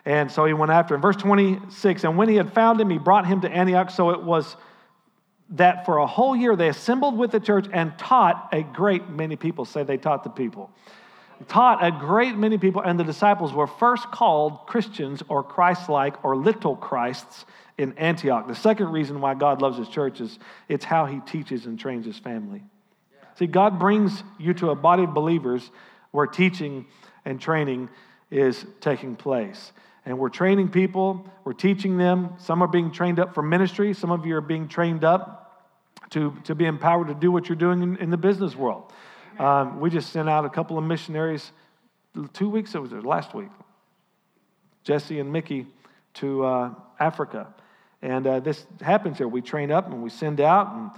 And 0.06 0.32
so 0.32 0.46
he 0.46 0.54
went 0.54 0.72
after 0.72 0.96
him. 0.96 1.02
Verse 1.02 1.18
26 1.18 2.04
And 2.04 2.18
when 2.18 2.30
he 2.30 2.36
had 2.36 2.54
found 2.54 2.80
him, 2.80 2.90
he 2.90 2.98
brought 2.98 3.26
him 3.26 3.42
to 3.42 3.50
Antioch. 3.50 3.90
So 3.90 4.12
it 4.12 4.22
was 4.22 4.56
that 5.52 5.86
for 5.86 5.98
a 5.98 6.08
whole 6.08 6.36
year 6.36 6.56
they 6.56 6.70
assembled 6.70 7.18
with 7.18 7.32
the 7.32 7.40
church 7.40 7.68
and 7.72 7.98
taught 7.98 8.50
a 8.52 8.64
great 8.64 9.10
many 9.10 9.36
people. 9.36 9.66
Say 9.66 9.84
they 9.84 9.98
taught 9.98 10.24
the 10.24 10.30
people 10.30 10.72
taught 11.48 11.84
a 11.84 11.92
great 11.92 12.36
many 12.36 12.58
people, 12.58 12.82
and 12.82 13.00
the 13.00 13.04
disciples 13.04 13.54
were 13.54 13.68
first 13.68 14.12
called 14.12 14.66
Christians 14.68 15.24
or 15.28 15.44
Christ 15.44 15.90
like 15.90 16.24
or 16.24 16.36
little 16.36 16.76
Christs 16.76 17.46
in 17.78 17.94
Antioch. 17.98 18.48
The 18.48 18.56
second 18.56 18.92
reason 18.92 19.22
why 19.22 19.34
God 19.34 19.62
loves 19.62 19.78
his 19.78 19.90
church 19.90 20.22
is 20.22 20.38
it's 20.70 20.86
how 20.86 21.06
he 21.06 21.20
teaches 21.22 21.66
and 21.66 21.80
trains 21.80 22.06
his 22.06 22.18
family. 22.18 22.64
Yeah. 23.14 23.28
See, 23.36 23.48
God 23.48 23.80
brings 23.80 24.24
you 24.40 24.54
to 24.56 24.70
a 24.70 24.76
body 24.76 25.04
of 25.04 25.14
believers 25.14 25.70
where 26.12 26.28
teaching 26.28 26.86
and 27.26 27.40
training 27.40 27.90
is 28.30 28.66
taking 28.82 29.16
place. 29.16 29.72
And 30.06 30.20
we're 30.20 30.30
training 30.30 30.70
people, 30.70 31.26
we're 31.46 31.54
teaching 31.54 31.98
them. 31.98 32.36
Some 32.38 32.62
are 32.62 32.68
being 32.68 32.92
trained 32.92 33.20
up 33.20 33.34
for 33.34 33.42
ministry, 33.42 33.94
some 33.94 34.12
of 34.12 34.26
you 34.26 34.36
are 34.36 34.42
being 34.42 34.68
trained 34.68 35.04
up 35.04 35.44
to, 36.12 36.38
to 36.44 36.54
be 36.54 36.66
empowered 36.66 37.08
to 37.08 37.14
do 37.16 37.32
what 37.32 37.50
you're 37.50 37.56
doing 37.56 37.82
in, 37.82 37.98
in 37.98 38.10
the 38.10 38.18
business 38.18 38.56
world. 38.56 38.92
Um, 39.40 39.80
we 39.80 39.90
just 39.90 40.12
sent 40.12 40.30
out 40.30 40.46
a 40.46 40.50
couple 40.50 40.78
of 40.78 40.84
missionaries 40.84 41.52
two 42.34 42.50
weeks, 42.50 42.76
it 42.76 42.80
was 42.80 42.92
last 42.92 43.34
week, 43.34 43.50
Jesse 44.84 45.20
and 45.20 45.32
Mickey 45.32 45.68
to 46.16 46.46
uh, 46.46 46.74
Africa. 47.00 47.54
And 48.02 48.28
uh, 48.28 48.40
this 48.40 48.66
happens 48.82 49.18
here. 49.18 49.28
We 49.28 49.42
train 49.42 49.72
up 49.72 49.88
and 49.88 50.04
we 50.04 50.10
send 50.10 50.42
out. 50.42 50.74
And 50.74 50.92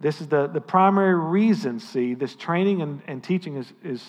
this 0.00 0.20
is 0.20 0.26
the, 0.26 0.48
the 0.48 0.60
primary 0.60 1.14
reason, 1.14 1.78
see, 1.78 2.14
this 2.14 2.34
training 2.34 2.82
and, 2.82 3.00
and 3.06 3.22
teaching 3.22 3.56
is, 3.56 3.72
is 3.82 4.04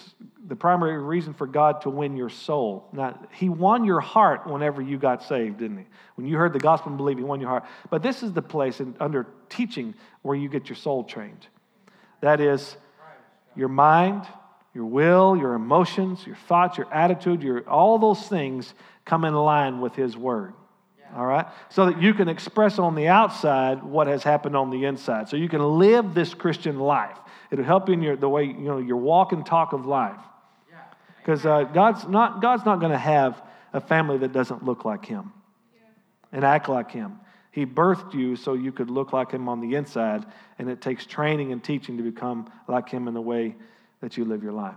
the 0.48 0.56
primary 0.56 0.98
reason 0.98 1.34
for 1.34 1.48
God 1.48 1.82
to 1.82 1.90
win 1.90 2.18
your 2.18 2.30
soul. 2.30 2.88
Now, 2.92 3.20
He 3.32 3.50
won 3.50 3.86
your 3.86 4.00
heart 4.00 4.48
whenever 4.48 4.82
you 4.82 4.98
got 4.98 5.24
saved, 5.24 5.60
didn't 5.60 5.78
He? 5.78 5.86
When 6.16 6.28
you 6.28 6.38
heard 6.38 6.54
the 6.54 6.60
gospel 6.60 6.90
and 6.90 6.98
believed, 6.98 7.20
He 7.20 7.26
won 7.26 7.40
your 7.40 7.50
heart. 7.50 7.66
But 7.90 8.02
this 8.02 8.24
is 8.24 8.34
the 8.34 8.42
place 8.42 8.80
in, 8.80 8.96
under 9.00 9.28
teaching 9.48 9.94
where 10.24 10.36
you 10.36 10.50
get 10.50 10.68
your 10.70 10.76
soul 10.76 11.04
trained. 11.04 11.48
That 12.22 12.42
is, 12.42 12.76
your 13.60 13.70
mind, 13.70 14.25
your 14.74 14.86
will, 14.86 15.36
your 15.36 15.54
emotions, 15.54 16.25
your 16.25 16.38
thoughts, 16.48 16.78
your 16.78 16.92
attitude, 16.94 17.44
your, 17.44 17.68
all 17.70 18.00
those 18.00 18.28
things 18.28 18.74
come 19.06 19.25
in 19.25 19.34
line 19.34 19.82
with 19.82 19.96
His 19.96 20.16
Word. 20.16 20.54
All 21.16 21.25
right? 21.25 21.48
So 21.70 21.88
that 21.88 22.01
you 22.01 22.13
can 22.13 22.30
express 22.30 22.78
on 22.80 22.96
the 22.96 23.08
outside 23.08 23.84
what 23.84 24.08
has 24.08 24.24
happened 24.24 24.56
on 24.56 24.70
the 24.70 24.86
inside. 24.86 25.28
So 25.28 25.38
you 25.38 25.50
can 25.50 25.62
live 25.80 26.13
this 26.13 26.34
Christian 26.34 26.80
life. 26.80 27.18
It'll 27.51 27.66
help 27.66 27.88
you 27.88 27.96
in 27.96 28.01
your, 28.01 28.16
the 28.16 28.30
way, 28.30 28.44
you 28.44 28.54
know, 28.54 28.78
your 28.78 28.98
walk 28.98 29.32
and 29.32 29.46
talk 29.46 29.74
of 29.74 29.86
life. 29.86 30.20
Because 31.18 31.46
uh, 31.46 31.63
God's 31.63 32.08
not, 32.08 32.42
God's 32.42 32.63
not 32.66 32.80
going 32.80 32.92
to 32.92 32.98
have 32.98 33.42
a 33.74 33.82
family 33.82 34.20
that 34.20 34.32
doesn't 34.32 34.63
look 34.63 34.86
like 34.86 35.06
Him 35.06 35.34
and 36.32 36.44
act 36.44 36.70
like 36.70 36.92
Him. 36.92 37.20
He 37.51 37.65
birthed 37.65 38.13
you 38.13 38.36
so 38.36 38.53
you 38.53 38.72
could 38.72 38.89
look 38.89 39.12
like 39.12 39.32
him 39.32 39.50
on 39.50 39.60
the 39.60 39.75
inside, 39.75 40.25
and 40.60 40.70
it 40.70 40.82
takes 40.82 41.06
training 41.06 41.51
and 41.51 41.63
teaching 41.63 41.98
to 41.98 42.03
become 42.03 42.51
like 42.68 42.89
him 42.89 43.08
in 43.08 43.13
the 43.13 43.22
way 43.22 43.56
that 44.01 44.18
you 44.18 44.25
live 44.25 44.44
your 44.44 44.53
life. 44.53 44.75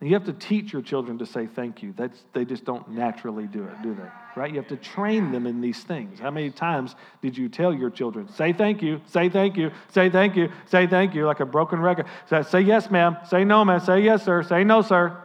And 0.00 0.10
you 0.10 0.16
have 0.16 0.24
to 0.24 0.32
teach 0.32 0.72
your 0.72 0.82
children 0.82 1.18
to 1.18 1.26
say 1.26 1.46
thank 1.46 1.80
you. 1.80 1.94
That's, 1.96 2.24
they 2.32 2.44
just 2.44 2.64
don't 2.64 2.90
naturally 2.90 3.46
do 3.46 3.62
it, 3.62 3.82
do 3.84 3.94
they? 3.94 4.08
Right? 4.34 4.50
You 4.50 4.56
have 4.56 4.66
to 4.70 4.76
train 4.76 5.30
them 5.30 5.46
in 5.46 5.60
these 5.60 5.84
things. 5.84 6.18
How 6.18 6.32
many 6.32 6.50
times 6.50 6.96
did 7.20 7.38
you 7.38 7.48
tell 7.48 7.72
your 7.72 7.88
children, 7.88 8.28
say 8.28 8.52
thank 8.52 8.82
you, 8.82 9.00
say 9.06 9.28
thank 9.28 9.56
you, 9.56 9.70
say 9.92 10.10
thank 10.10 10.34
you, 10.34 10.50
say 10.66 10.88
thank 10.88 11.14
you, 11.14 11.24
like 11.24 11.38
a 11.38 11.46
broken 11.46 11.78
record? 11.78 12.06
Say, 12.28 12.42
say 12.42 12.60
yes, 12.62 12.90
ma'am, 12.90 13.16
say 13.28 13.44
no, 13.44 13.64
ma'am, 13.64 13.78
say 13.78 14.00
yes, 14.00 14.24
sir, 14.24 14.42
say 14.42 14.64
no, 14.64 14.82
sir. 14.82 15.16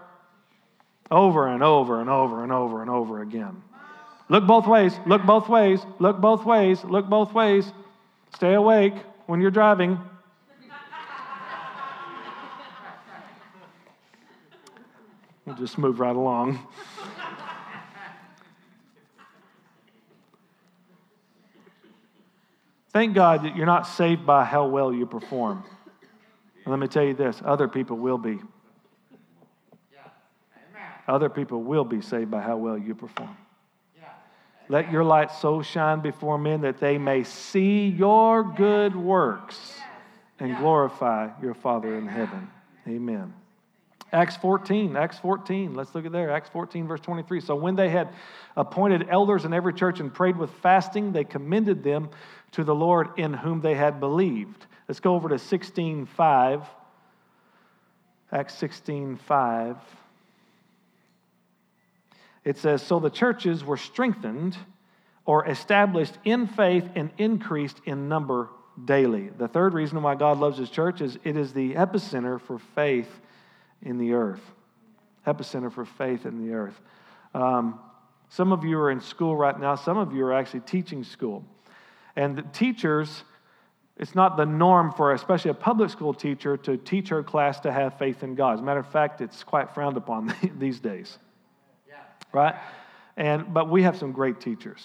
Over 1.10 1.48
and 1.48 1.64
over 1.64 2.00
and 2.00 2.08
over 2.08 2.44
and 2.44 2.52
over 2.52 2.82
and 2.84 2.92
over 2.92 3.24
again. 3.24 3.64
Look 4.30 4.46
both 4.46 4.68
ways, 4.68 4.94
look 5.06 5.24
both 5.24 5.48
ways, 5.48 5.80
look 6.00 6.20
both 6.20 6.46
ways, 6.46 6.84
look 6.84 7.08
both 7.08 7.34
ways. 7.34 7.72
Stay 8.36 8.54
awake 8.54 8.94
when 9.26 9.40
you're 9.40 9.52
driving. 9.52 10.00
We'll 15.46 15.56
just 15.56 15.78
move 15.78 16.02
right 16.02 16.16
along. 16.16 16.60
Thank 22.92 23.14
God 23.14 23.44
that 23.44 23.56
you're 23.56 23.66
not 23.66 23.88
saved 23.88 24.26
by 24.26 24.44
how 24.44 24.68
well 24.68 24.92
you 24.92 25.06
perform. 25.06 25.64
And 26.66 26.72
let 26.72 26.80
me 26.80 26.88
tell 26.88 27.04
you 27.04 27.14
this 27.14 27.42
other 27.46 27.70
people 27.70 27.96
will 27.96 28.18
be. 28.18 28.40
Other 31.08 31.30
people 31.30 31.64
will 31.64 31.86
be 31.86 32.02
saved 32.02 32.30
by 32.30 32.42
how 32.42 32.58
well 32.58 32.78
you 32.78 32.94
perform. 32.94 33.38
Let 34.70 34.92
your 34.92 35.04
light 35.04 35.32
so 35.32 35.62
shine 35.62 36.02
before 36.02 36.38
men 36.38 36.62
that 36.62 36.80
they 36.80 36.98
may 36.98 37.24
see 37.24 37.88
your 37.88 38.44
good 38.44 38.96
works 38.96 39.80
and 40.40 40.58
glorify 40.58 41.30
your 41.42 41.54
Father 41.54 41.96
in 41.96 42.08
heaven. 42.08 42.50
Amen. 42.88 43.34
Acts 44.12 44.38
14, 44.38 44.96
Acts 44.96 45.20
14, 45.20 45.76
let's 45.76 45.94
look 45.94 46.06
at 46.06 46.12
there. 46.12 46.32
Acts 46.32 46.50
14, 46.50 46.88
verse 46.88 47.02
23. 47.02 47.42
So 47.42 47.56
when 47.56 47.76
they 47.76 47.90
had 47.90 48.10
appointed 48.56 49.08
elders 49.10 49.44
in 49.44 49.54
every 49.54 49.74
church 49.74 50.00
and 50.00 50.14
prayed 50.14 50.38
with 50.38 50.50
fasting, 50.50 51.12
they 51.12 51.26
commended 51.26 51.84
them 51.84 52.10
to 52.52 52.64
the 52.64 52.76
Lord 52.76 53.10
in 53.18 53.34
whom 53.34 53.60
they 53.60 53.76
had 53.76 54.00
believed. 54.00 54.66
Let's 54.88 55.02
go 55.02 55.16
over 55.16 55.28
to 55.30 55.36
16.5. 55.36 56.66
Acts 58.32 58.56
16.5 58.56 59.78
it 62.48 62.58
says, 62.58 62.82
So 62.82 63.00
the 63.00 63.10
churches 63.10 63.62
were 63.66 63.76
strengthened 63.76 64.58
or 65.26 65.46
established 65.46 66.18
in 66.24 66.48
faith 66.48 66.90
and 66.96 67.10
increased 67.18 67.82
in 67.86 68.08
number 68.08 68.48
daily. 68.86 69.30
The 69.38 69.50
third 69.50 69.74
reason 69.74 70.02
why 70.02 70.16
God 70.16 70.40
loves 70.40 70.58
his 70.58 70.70
church 70.70 71.02
is 71.02 71.20
it 71.26 71.36
is 71.36 71.52
the 71.52 71.74
epicenter 71.74 72.40
for 72.40 72.58
faith 72.58 73.10
in 73.82 73.98
the 73.98 74.14
earth. 74.14 74.40
Epicenter 75.26 75.70
for 75.70 75.84
faith 75.84 76.26
in 76.26 76.48
the 76.48 76.54
earth. 76.54 76.80
Um, 77.34 77.82
some 78.30 78.54
of 78.54 78.64
you 78.64 78.80
are 78.80 78.92
in 78.92 79.02
school 79.02 79.36
right 79.36 79.60
now, 79.60 79.76
some 79.76 79.98
of 79.98 80.14
you 80.14 80.24
are 80.26 80.34
actually 80.34 80.62
teaching 80.62 81.04
school. 81.04 81.44
And 82.16 82.38
the 82.38 82.44
teachers 82.44 83.26
it's 83.98 84.14
not 84.14 84.38
the 84.38 84.46
norm 84.46 84.92
for 84.92 85.12
especially 85.12 85.50
a 85.50 85.56
public 85.56 85.90
school 85.90 86.14
teacher 86.14 86.56
to 86.56 86.78
teach 86.78 87.10
her 87.10 87.24
class 87.24 87.60
to 87.62 87.72
have 87.72 87.98
faith 87.98 88.22
in 88.22 88.36
God. 88.36 88.54
As 88.54 88.60
a 88.60 88.64
matter 88.64 88.80
of 88.80 88.88
fact, 88.88 89.22
it's 89.22 89.44
quite 89.44 89.74
frowned 89.74 89.98
upon 89.98 90.34
these 90.60 90.80
days. 90.80 91.18
Right? 92.34 92.56
And 93.16 93.54
but 93.54 93.70
we 93.70 93.84
have 93.84 93.98
some 93.98 94.12
great 94.12 94.40
teachers. 94.40 94.82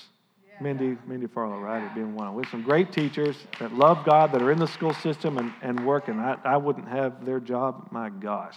Mindy, 0.61 0.97
Mindy 1.07 1.27
Farlow, 1.27 1.59
right, 1.59 1.93
being 1.93 2.15
one. 2.15 2.35
We 2.35 2.45
have 2.45 2.51
some 2.51 2.63
great 2.63 2.93
teachers 2.93 3.37
that 3.59 3.75
love 3.75 4.05
God, 4.05 4.33
that 4.33 4.43
are 4.43 4.53
in 4.53 4.59
the 4.59 4.69
school 4.69 4.95
system 4.95 5.39
and, 5.39 5.53
and 5.61 5.85
working. 5.85 6.21
I, 6.21 6.37
I 6.45 6.57
wouldn't 6.57 6.87
have 6.89 7.25
their 7.25 7.41
job. 7.41 7.89
My 7.91 8.11
gosh. 8.11 8.57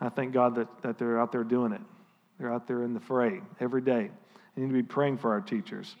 I 0.00 0.08
thank 0.08 0.32
God 0.32 0.54
that, 0.54 0.68
that 0.82 0.98
they're 0.98 1.20
out 1.20 1.32
there 1.32 1.42
doing 1.42 1.72
it. 1.72 1.80
They're 2.38 2.52
out 2.52 2.68
there 2.68 2.84
in 2.84 2.94
the 2.94 3.00
fray 3.00 3.40
every 3.60 3.80
day. 3.80 4.10
We 4.54 4.62
need 4.62 4.68
to 4.68 4.74
be 4.74 4.82
praying 4.82 5.18
for 5.18 5.32
our 5.32 5.40
teachers. 5.40 5.96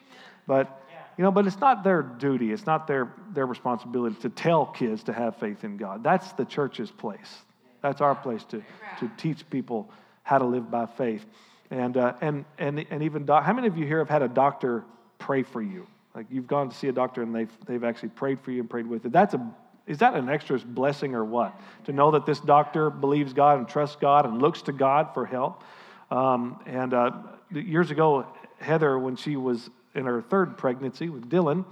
But 0.46 0.80
you 1.18 1.24
know, 1.24 1.30
but 1.30 1.46
it's 1.46 1.60
not 1.60 1.84
their 1.84 2.02
duty, 2.02 2.52
it's 2.52 2.66
not 2.66 2.86
their, 2.86 3.12
their 3.34 3.46
responsibility 3.46 4.16
to 4.22 4.30
tell 4.30 4.66
kids 4.66 5.02
to 5.04 5.12
have 5.12 5.36
faith 5.36 5.62
in 5.62 5.76
God. 5.76 6.02
That's 6.02 6.32
the 6.32 6.44
church's 6.44 6.90
place. 6.90 7.42
That's 7.82 8.00
our 8.00 8.14
place 8.14 8.44
to, 8.44 8.62
to 9.00 9.10
teach 9.18 9.48
people 9.50 9.90
how 10.22 10.38
to 10.38 10.44
live 10.44 10.70
by 10.70 10.86
faith. 10.86 11.24
And, 11.70 11.96
uh, 11.96 12.14
and, 12.20 12.44
and, 12.58 12.84
and 12.90 13.02
even, 13.02 13.24
doc- 13.24 13.44
how 13.44 13.52
many 13.52 13.66
of 13.66 13.78
you 13.78 13.86
here 13.86 13.98
have 13.98 14.08
had 14.08 14.22
a 14.22 14.28
doctor 14.28 14.84
pray 15.18 15.42
for 15.42 15.62
you? 15.62 15.86
Like 16.14 16.26
you've 16.30 16.46
gone 16.46 16.68
to 16.68 16.76
see 16.76 16.88
a 16.88 16.92
doctor 16.92 17.22
and 17.22 17.34
they've, 17.34 17.50
they've 17.66 17.82
actually 17.82 18.10
prayed 18.10 18.40
for 18.40 18.50
you 18.50 18.60
and 18.60 18.68
prayed 18.68 18.86
with 18.86 19.04
you. 19.04 19.10
That's 19.10 19.34
a, 19.34 19.54
is 19.86 19.98
that 19.98 20.14
an 20.14 20.28
extra 20.28 20.58
blessing 20.58 21.14
or 21.14 21.24
what? 21.24 21.58
To 21.84 21.92
know 21.92 22.10
that 22.10 22.26
this 22.26 22.40
doctor 22.40 22.90
believes 22.90 23.32
God 23.32 23.58
and 23.58 23.68
trusts 23.68 23.96
God 23.96 24.26
and 24.26 24.40
looks 24.40 24.62
to 24.62 24.72
God 24.72 25.14
for 25.14 25.24
help. 25.24 25.64
Um, 26.10 26.60
and 26.66 26.92
uh, 26.92 27.12
years 27.50 27.90
ago, 27.90 28.26
Heather, 28.58 28.98
when 28.98 29.16
she 29.16 29.36
was 29.36 29.70
in 29.94 30.04
her 30.04 30.20
third 30.20 30.56
pregnancy 30.58 31.08
with 31.08 31.28
Dylan, 31.28 31.64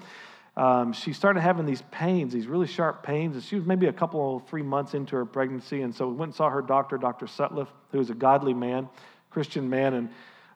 um, 0.57 0.93
she 0.93 1.13
started 1.13 1.41
having 1.41 1.65
these 1.65 1.83
pains, 1.91 2.33
these 2.33 2.47
really 2.47 2.67
sharp 2.67 3.03
pains. 3.03 3.37
And 3.37 3.45
she 3.45 3.57
was 3.57 3.65
maybe 3.65 3.87
a 3.87 3.93
couple, 3.93 4.41
three 4.41 4.63
months 4.63 4.95
into 4.95 5.17
her 5.17 5.25
pregnancy. 5.25 5.83
And 5.83 5.95
so 5.95 6.09
we 6.09 6.15
went 6.15 6.31
and 6.31 6.35
saw 6.35 6.51
her 6.51 6.63
doctor, 6.63 6.99
Dr. 6.99 7.27
Sutliff, 7.27 7.69
who 7.93 7.99
was 7.99 8.11
a 8.11 8.15
godly 8.15 8.55
man, 8.55 8.89
Christian 9.31 9.71
man, 9.71 9.95
and 9.95 10.09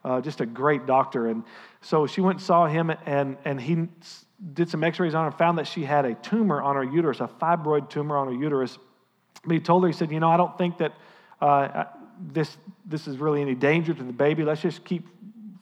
uh, 0.04 0.20
just 0.20 0.40
a 0.40 0.46
great 0.46 0.86
doctor. 0.86 1.28
And 1.28 1.44
so 1.80 2.06
she 2.06 2.20
went 2.20 2.38
and 2.38 2.44
saw 2.44 2.66
him, 2.66 2.92
and, 3.06 3.36
and 3.44 3.60
he 3.60 3.88
did 4.52 4.68
some 4.68 4.84
x 4.84 5.00
rays 5.00 5.14
on 5.14 5.22
her 5.22 5.28
and 5.28 5.38
found 5.38 5.58
that 5.58 5.66
she 5.66 5.84
had 5.84 6.04
a 6.04 6.14
tumor 6.14 6.60
on 6.60 6.76
her 6.76 6.84
uterus, 6.84 7.20
a 7.20 7.28
fibroid 7.28 7.88
tumor 7.88 8.16
on 8.16 8.26
her 8.26 8.34
uterus. 8.34 8.78
But 9.44 9.52
he 9.52 9.60
told 9.60 9.84
her, 9.84 9.88
he 9.88 9.94
said, 9.94 10.10
You 10.10 10.20
know, 10.20 10.28
I 10.28 10.36
don't 10.36 10.56
think 10.58 10.78
that 10.78 10.92
uh, 11.40 11.84
this, 12.20 12.56
this 12.84 13.06
is 13.06 13.18
really 13.18 13.40
any 13.40 13.54
danger 13.54 13.94
to 13.94 14.02
the 14.02 14.12
baby. 14.12 14.42
Let's 14.42 14.60
just 14.60 14.84
keep 14.84 15.06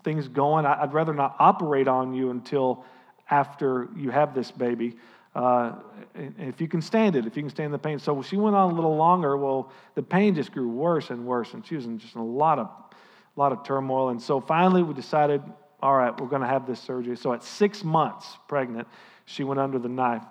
things 0.03 0.27
going. 0.27 0.67
I'd 0.67 0.93
rather 0.93 1.15
not 1.15 1.37
operate 1.39 1.87
on 1.87 2.13
you 2.15 2.31
until 2.31 2.85
after 3.31 3.89
you 3.97 4.11
have 4.11 4.35
this 4.35 4.51
baby. 4.51 4.97
Uh, 5.35 5.73
if 6.15 6.61
you 6.61 6.69
can 6.69 6.83
stand 6.83 7.17
it, 7.17 7.27
if 7.27 7.37
you 7.37 7.43
can 7.43 7.51
stand 7.51 7.73
the 7.73 7.79
pain. 7.79 7.99
So 7.99 8.21
she 8.23 8.37
went 8.37 8.55
on 8.55 8.71
a 8.71 8.75
little 8.75 8.97
longer. 8.97 9.37
Well, 9.37 9.73
the 9.95 10.03
pain 10.03 10.35
just 10.35 10.53
grew 10.53 10.69
worse 10.69 11.11
and 11.11 11.25
worse, 11.25 11.55
and 11.55 11.65
she 11.67 11.75
was 11.75 11.87
in 11.87 11.99
just 11.99 12.17
a 12.17 12.23
lot 12.23 12.59
of, 12.59 12.67
a 12.67 13.41
lot 13.41 13.53
of 13.53 13.65
turmoil. 13.65 14.11
And 14.11 14.21
so 14.21 14.41
finally, 14.41 14.83
we 14.83 14.93
decided, 14.93 15.43
all 15.83 15.97
right, 15.97 16.19
we're 16.21 16.29
going 16.29 16.43
to 16.43 16.49
have 16.49 16.67
this 16.67 16.81
surgery. 16.81 17.17
So 17.17 17.33
at 17.33 17.43
six 17.43 17.83
months 17.83 18.37
pregnant, 18.47 18.87
she 19.25 19.43
went 19.45 19.59
under 19.59 19.79
the 19.79 19.89
knife. 19.89 20.25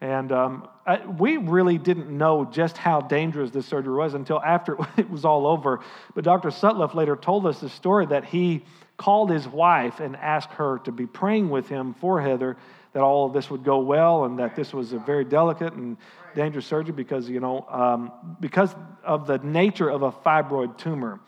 And 0.00 0.32
um, 0.32 0.68
I, 0.86 1.04
we 1.06 1.36
really 1.36 1.76
didn't 1.76 2.10
know 2.10 2.46
just 2.46 2.78
how 2.78 3.02
dangerous 3.02 3.50
this 3.50 3.66
surgery 3.66 3.94
was 3.94 4.14
until 4.14 4.40
after 4.42 4.78
it 4.96 5.08
was 5.10 5.24
all 5.24 5.46
over. 5.46 5.80
But 6.14 6.24
Dr. 6.24 6.48
Sutliff 6.48 6.94
later 6.94 7.16
told 7.16 7.46
us 7.46 7.60
the 7.60 7.68
story 7.68 8.06
that 8.06 8.24
he 8.24 8.64
called 9.00 9.30
his 9.30 9.48
wife 9.48 9.98
and 9.98 10.14
asked 10.16 10.50
her 10.50 10.78
to 10.80 10.92
be 10.92 11.06
praying 11.06 11.48
with 11.48 11.66
him 11.70 11.94
for 11.94 12.20
Heather 12.20 12.58
that 12.92 13.02
all 13.02 13.24
of 13.24 13.32
this 13.32 13.48
would 13.48 13.64
go 13.64 13.78
well 13.78 14.26
and 14.26 14.38
that 14.38 14.54
this 14.54 14.74
was 14.74 14.92
a 14.92 14.98
very 14.98 15.24
delicate 15.24 15.72
and 15.72 15.96
dangerous 16.34 16.66
surgery 16.66 16.92
because, 16.92 17.26
you 17.26 17.40
know, 17.40 17.64
um, 17.70 18.12
because 18.40 18.74
of 19.02 19.26
the 19.26 19.38
nature 19.38 19.88
of 19.88 20.02
a 20.02 20.12
fibroid 20.12 20.76
tumor. 20.76 21.18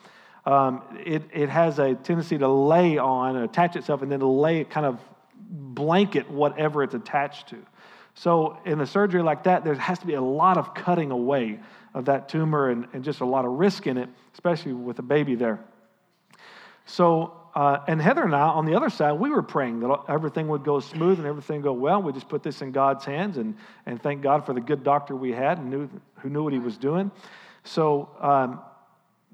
Um, 0.45 0.83
it, 1.07 1.23
it 1.33 1.49
has 1.49 1.79
a 1.79 1.95
tendency 1.95 2.37
to 2.37 2.49
lay 2.49 2.99
on, 2.99 3.37
and 3.37 3.45
attach 3.47 3.75
itself, 3.75 4.02
and 4.02 4.12
then 4.12 4.21
lay 4.21 4.64
kind 4.64 4.85
of 4.85 5.00
blanket 5.38 6.31
whatever 6.31 6.83
it's 6.83 6.94
attached 6.94 7.49
to. 7.49 7.59
So, 8.14 8.59
in 8.66 8.83
a 8.83 8.87
surgery 8.87 9.23
like 9.23 9.44
that, 9.44 9.64
there 9.64 9.75
has 9.77 9.99
to 10.01 10.07
be 10.07 10.14
a 10.14 10.20
lot 10.20 10.59
of 10.59 10.75
cutting 10.75 11.11
away 11.11 11.59
of 11.94 12.05
that 12.05 12.29
tumor 12.29 12.68
and, 12.68 12.87
and 12.92 13.03
just 13.03 13.20
a 13.20 13.25
lot 13.25 13.47
of 13.47 13.53
risk 13.53 13.87
in 13.87 13.97
it, 13.97 14.11
especially 14.35 14.75
with 14.75 14.99
a 14.99 15.03
baby 15.03 15.37
there. 15.37 15.59
So, 16.85 17.38
uh, 17.55 17.79
and 17.87 18.01
Heather 18.01 18.23
and 18.23 18.35
I, 18.35 18.49
on 18.49 18.65
the 18.65 18.75
other 18.75 18.88
side, 18.88 19.12
we 19.12 19.29
were 19.29 19.43
praying 19.43 19.81
that 19.81 20.05
everything 20.09 20.49
would 20.49 20.65
go 20.65 20.81
smooth 20.81 21.19
and 21.19 21.27
everything 21.27 21.61
go 21.61 21.75
well. 21.75 22.01
We 22.01 22.12
just 22.12 22.29
put 22.29 22.43
this 22.43 22.62
in 22.62 22.73
God's 22.73 23.05
hands 23.05 23.37
and, 23.37 23.57
and 23.85 24.03
thank 24.03 24.23
God 24.23 24.47
for 24.47 24.55
the 24.55 24.61
good 24.61 24.83
doctor 24.83 25.15
we 25.15 25.33
had 25.33 25.59
and 25.59 25.69
knew, 25.69 25.91
who 26.17 26.31
knew 26.31 26.43
what 26.43 26.55
he 26.55 26.59
was 26.59 26.79
doing. 26.79 27.11
So 27.65 28.09
um, 28.21 28.61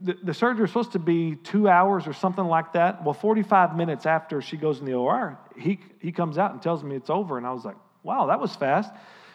the, 0.03 0.19
the 0.23 0.35
surgery 0.35 0.63
was 0.63 0.71
supposed 0.71 0.93
to 0.93 0.99
be 0.99 1.37
two 1.37 1.69
hours 1.69 2.09
or 2.09 2.13
something 2.13 2.45
like 2.45 2.73
that. 2.73 3.05
Well, 3.05 3.15
45 3.15 3.77
minutes 3.77 4.05
after 4.05 4.43
she 4.43 4.57
goes 4.57 4.81
in 4.81 4.85
the 4.85 4.95
OR, 4.95 5.39
he, 5.57 5.79
he 6.01 6.11
comes 6.11 6.39
out 6.39 6.53
and 6.53 6.61
tells 6.61 6.83
me 6.83 6.97
it's 6.97 7.11
over. 7.11 7.39
And 7.39 7.47
I 7.47 7.53
was 7.53 7.65
like, 7.65 7.77
wow, 8.03 8.27
that 8.27 8.41
was 8.41 8.57
fast. 8.57 8.93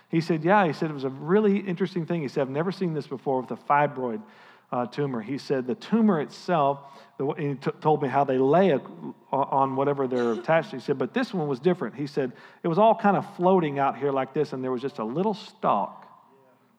He 0.10 0.20
said, 0.20 0.44
yeah. 0.44 0.68
He 0.68 0.74
said 0.74 0.90
it 0.90 0.94
was 0.94 1.06
a 1.06 1.10
really 1.10 1.58
interesting 1.58 2.06
thing. 2.06 2.22
He 2.22 2.28
said, 2.28 2.42
I've 2.42 2.50
never 2.50 2.72
seen 2.72 2.94
this 2.94 3.08
before 3.08 3.40
with 3.40 3.52
a 3.52 3.56
fibroid 3.56 4.22
uh, 4.72 4.86
tumor. 4.88 5.22
He 5.22 5.38
said 5.38 5.68
the 5.68 5.76
tumor 5.76 6.22
itself, 6.22 6.80
the, 7.18 7.28
he 7.34 7.54
t- 7.56 7.72
told 7.82 8.02
me 8.02 8.10
how 8.10 8.24
they 8.24 8.38
lay 8.38 8.72
a, 8.72 8.82
on 9.32 9.76
whatever 9.76 10.08
they're 10.08 10.34
attached 10.34 10.72
to. 10.72 10.78
He 10.78 10.82
said, 10.82 10.98
but 10.98 11.14
this 11.14 11.34
one 11.34 11.48
was 11.48 11.60
different. 11.60 11.96
He 11.96 12.08
said 12.08 12.32
it 12.64 12.68
was 12.68 12.78
all 12.78 12.96
kind 12.96 13.16
of 13.16 13.36
floating 13.36 13.78
out 13.80 13.98
here 13.98 14.12
like 14.12 14.34
this, 14.34 14.54
and 14.54 14.64
there 14.64 14.72
was 14.72 14.82
just 14.82 15.00
a 15.00 15.04
little 15.04 15.34
stalk 15.34 16.08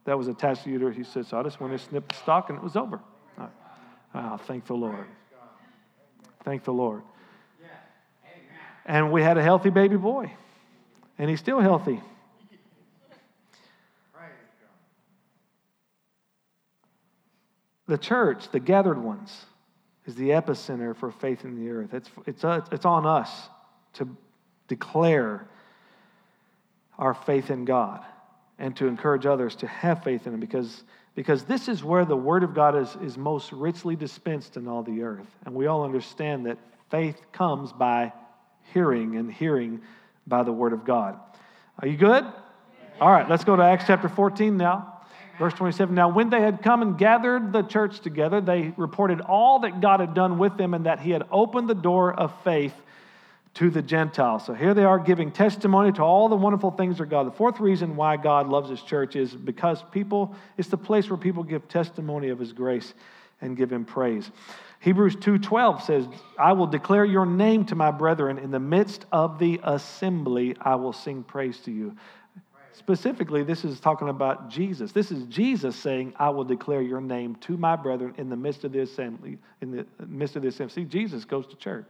that 0.05 0.19
was 0.19 0.29
attached 0.29 0.65
to 0.65 0.71
you. 0.71 0.89
He 0.89 1.05
said, 1.05 1.27
so 1.27 1.39
I 1.39 1.43
just 1.43 1.61
went 1.61 1.73
and 1.73 1.81
snipped 1.81 2.09
the 2.11 2.17
stalk, 2.17 2.51
and 2.51 2.59
it 2.59 2.65
was 2.65 2.77
over. 2.77 3.01
Oh, 4.17 4.37
thank 4.47 4.67
the 4.67 4.75
Lord. 4.75 5.07
Thank 6.45 6.65
the 6.65 6.73
Lord. 6.73 7.03
And 8.87 9.11
we 9.11 9.23
had 9.23 9.39
a 9.39 9.43
healthy 9.43 9.71
baby 9.71 9.97
boy, 9.97 10.31
and 11.19 11.31
he's 11.31 11.41
still 11.41 11.61
healthy. 11.61 12.01
The 17.87 17.99
church, 17.99 18.51
the 18.51 18.61
gathered 18.61 19.03
ones, 19.03 19.45
is 20.07 20.15
the 20.15 20.31
epicenter 20.31 20.97
for 20.97 21.11
faith 21.11 21.45
in 21.45 21.57
the 21.57 21.71
earth. 21.71 21.95
It's, 21.95 22.11
it's, 22.27 22.45
it's 22.73 22.85
on 22.85 23.07
us 23.07 23.31
to 23.95 24.09
declare 24.69 25.47
our 26.99 27.15
faith 27.15 27.51
in 27.51 27.65
God 27.65 28.05
and 28.59 28.77
to 28.77 28.87
encourage 28.87 29.27
others 29.27 29.57
to 29.57 29.67
have 29.67 30.05
faith 30.05 30.27
in 30.27 30.35
Him 30.35 30.41
because, 30.41 30.85
because 31.15 31.45
this 31.45 31.69
is 31.69 31.83
where 31.83 32.05
the 32.05 32.17
Word 32.17 32.43
of 32.43 32.55
God 32.55 32.77
is, 32.77 32.97
is 33.03 33.19
most 33.19 33.53
richly 33.53 33.97
dispensed 33.97 34.57
in 34.57 34.69
all 34.69 34.83
the 34.83 35.03
earth. 35.03 35.27
And 35.45 35.55
we 35.55 35.67
all 35.67 35.85
understand 35.85 36.47
that 36.47 36.59
faith 36.91 37.21
comes 37.33 37.73
by 37.73 38.13
hearing, 38.73 39.17
and 39.17 39.33
hearing 39.33 39.81
by 40.27 40.43
the 40.43 40.53
Word 40.53 40.73
of 40.73 40.85
God. 40.85 41.19
Are 41.81 41.89
you 41.89 41.97
good? 41.97 42.25
All 43.01 43.11
right, 43.11 43.29
let's 43.29 43.45
go 43.45 43.57
to 43.57 43.63
Acts 43.63 43.85
chapter 43.87 44.09
14 44.09 44.57
now. 44.57 44.94
Verse 45.39 45.55
27 45.55 45.95
Now, 45.95 46.09
when 46.09 46.31
they 46.31 46.41
had 46.41 46.63
come 46.63 46.83
and 46.83 46.97
gathered 46.97 47.53
the 47.53 47.63
church 47.63 48.01
together, 48.01 48.41
they 48.41 48.73
reported 48.77 49.21
all 49.21 49.61
that 49.61 49.81
God 49.81 50.01
had 50.01 50.15
done 50.15 50.39
with 50.39 50.57
them 50.57 50.75
and 50.75 50.87
that 50.87 51.01
he 51.01 51.11
had 51.11 51.25
opened 51.31 51.69
the 51.69 51.75
door 51.75 52.13
of 52.13 52.33
faith 52.43 52.75
to 53.55 53.71
the 53.71 53.83
Gentiles. 53.83 54.45
So 54.45 54.53
here 54.53 54.75
they 54.75 54.85
are 54.85 54.99
giving 54.99 55.31
testimony 55.31 55.93
to 55.93 56.03
all 56.03 56.29
the 56.29 56.37
wonderful 56.37 56.73
things 56.73 57.01
of 57.01 57.09
God. 57.09 57.27
The 57.27 57.33
fourth 57.33 57.61
reason 57.61 57.95
why 57.97 58.17
God 58.17 58.49
loves 58.49 58.69
his 58.69 58.83
church 58.83 59.17
is 59.17 59.35
because 59.35 59.83
people, 59.93 60.35
it's 60.57 60.69
the 60.69 60.77
place 60.77 61.09
where 61.09 61.17
people 61.17 61.45
give 61.45 61.69
testimony 61.69 62.31
of 62.31 62.39
his 62.39 62.53
grace 62.53 62.95
and 63.41 63.57
give 63.57 63.73
him 63.73 63.85
praise. 63.85 64.31
Hebrews 64.81 65.17
2:12 65.17 65.83
says, 65.83 66.07
"I 66.39 66.53
will 66.53 66.67
declare 66.67 67.05
your 67.05 67.25
name 67.25 67.65
to 67.67 67.75
my 67.75 67.91
brethren 67.91 68.39
in 68.39 68.51
the 68.51 68.61
midst 68.61 69.07
of 69.13 69.39
the 69.39 69.61
assembly 69.63 70.57
I 70.61 70.75
will 70.75 70.93
sing 70.93 71.23
praise 71.23 71.61
to 71.61 71.71
you." 71.71 71.97
Specifically, 72.77 73.45
this 73.45 73.65
is 73.65 73.79
talking 73.79 74.09
about 74.09 74.51
Jesus. 74.51 74.91
This 74.91 75.13
is 75.13 75.23
Jesus 75.25 75.77
saying, 75.77 76.13
I 76.19 76.31
will 76.31 76.43
declare 76.43 76.83
your 76.83 77.01
name 77.01 77.37
to 77.37 77.57
my 77.57 77.77
brethren 77.77 78.15
in 78.19 78.29
the 78.29 78.37
midst 78.37 78.65
of 78.65 78.73
the 78.73 78.81
assembly. 78.81 79.39
In 79.61 79.71
the 79.71 79.87
midst 80.05 80.35
of 80.35 80.43
the 80.43 80.49
assembly. 80.49 80.75
See, 80.75 80.85
Jesus 80.85 81.25
goes 81.25 81.47
to 81.47 81.57
church. 81.57 81.89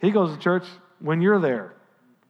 He 0.00 0.10
goes 0.10 0.34
to 0.34 0.38
church 0.38 0.64
when 1.00 1.20
you're 1.20 1.38
there 1.38 1.74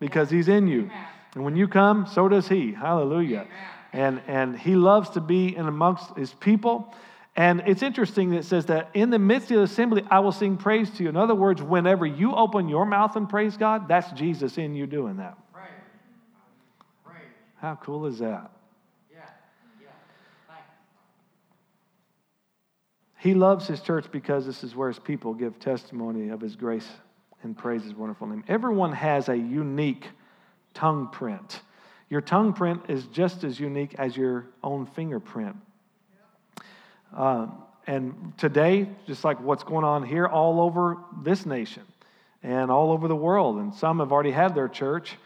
because 0.01 0.29
he's 0.29 0.49
in 0.49 0.67
you. 0.67 0.91
And 1.35 1.45
when 1.45 1.55
you 1.55 1.69
come, 1.69 2.07
so 2.07 2.29
does 2.29 2.49
he. 2.49 2.73
Hallelujah. 2.73 3.47
And, 3.93 4.21
and 4.27 4.59
he 4.59 4.75
loves 4.75 5.11
to 5.11 5.21
be 5.21 5.55
in 5.55 5.69
amongst 5.69 6.17
his 6.17 6.35
people. 6.35 6.93
And 7.37 7.62
it's 7.67 7.83
interesting 7.83 8.31
that 8.31 8.39
it 8.39 8.45
says 8.47 8.67
that 8.67 8.91
in 8.95 9.11
the 9.11 9.19
midst 9.19 9.53
of 9.53 9.59
the 9.59 9.62
assembly, 9.62 10.03
I 10.11 10.19
will 10.19 10.33
sing 10.33 10.57
praise 10.57 10.91
to 10.91 11.05
you. 11.05 11.09
In 11.09 11.17
other 11.17 11.35
words, 11.37 11.62
whenever 11.62 12.05
you 12.05 12.35
open 12.35 12.69
your 12.69 12.85
mouth 12.85 13.15
and 13.15 13.29
praise 13.29 13.57
God, 13.57 13.87
that's 13.87 14.11
Jesus 14.12 14.59
in 14.59 14.75
you 14.75 14.87
doing 14.87 15.19
that. 15.19 15.39
How 17.57 17.77
cool 17.77 18.07
is 18.07 18.19
that? 18.19 18.51
Yeah. 19.12 19.19
Yeah. 19.81 19.88
He 23.19 23.35
loves 23.35 23.66
his 23.66 23.81
church 23.81 24.07
because 24.12 24.47
this 24.47 24.62
is 24.62 24.77
where 24.77 24.88
his 24.88 24.99
people 24.99 25.35
give 25.35 25.59
testimony 25.59 26.29
of 26.29 26.40
his 26.40 26.55
grace 26.55 26.88
and 27.42 27.57
praise 27.57 27.83
his 27.83 27.95
wonderful 27.95 28.27
name. 28.27 28.45
Everyone 28.49 28.92
has 28.92 29.29
a 29.29 29.37
unique 29.37 30.09
tongue 30.75 31.09
print. 31.09 31.61
Your 32.09 32.21
tongue 32.21 32.53
print 32.53 32.83
is 32.88 33.07
just 33.07 33.42
as 33.42 33.59
unique 33.59 33.95
as 33.99 34.16
your 34.16 34.47
own 34.62 34.87
fingerprint. 34.87 35.57
Uh, 37.14 37.49
and 37.87 38.33
today, 38.37 38.88
just 39.07 39.25
like 39.25 39.40
what's 39.40 39.64
going 39.64 39.85
on 39.85 40.05
here, 40.05 40.27
all 40.27 40.61
over 40.61 40.99
this 41.23 41.47
nation 41.47 41.83
and 42.42 42.71
all 42.71 42.92
over 42.92 43.09
the 43.09 43.16
world, 43.16 43.57
and 43.57 43.75
some 43.75 44.01
have 44.01 44.12
already 44.12 44.31
had 44.31 44.55
their 44.55 44.69
church 44.69 45.16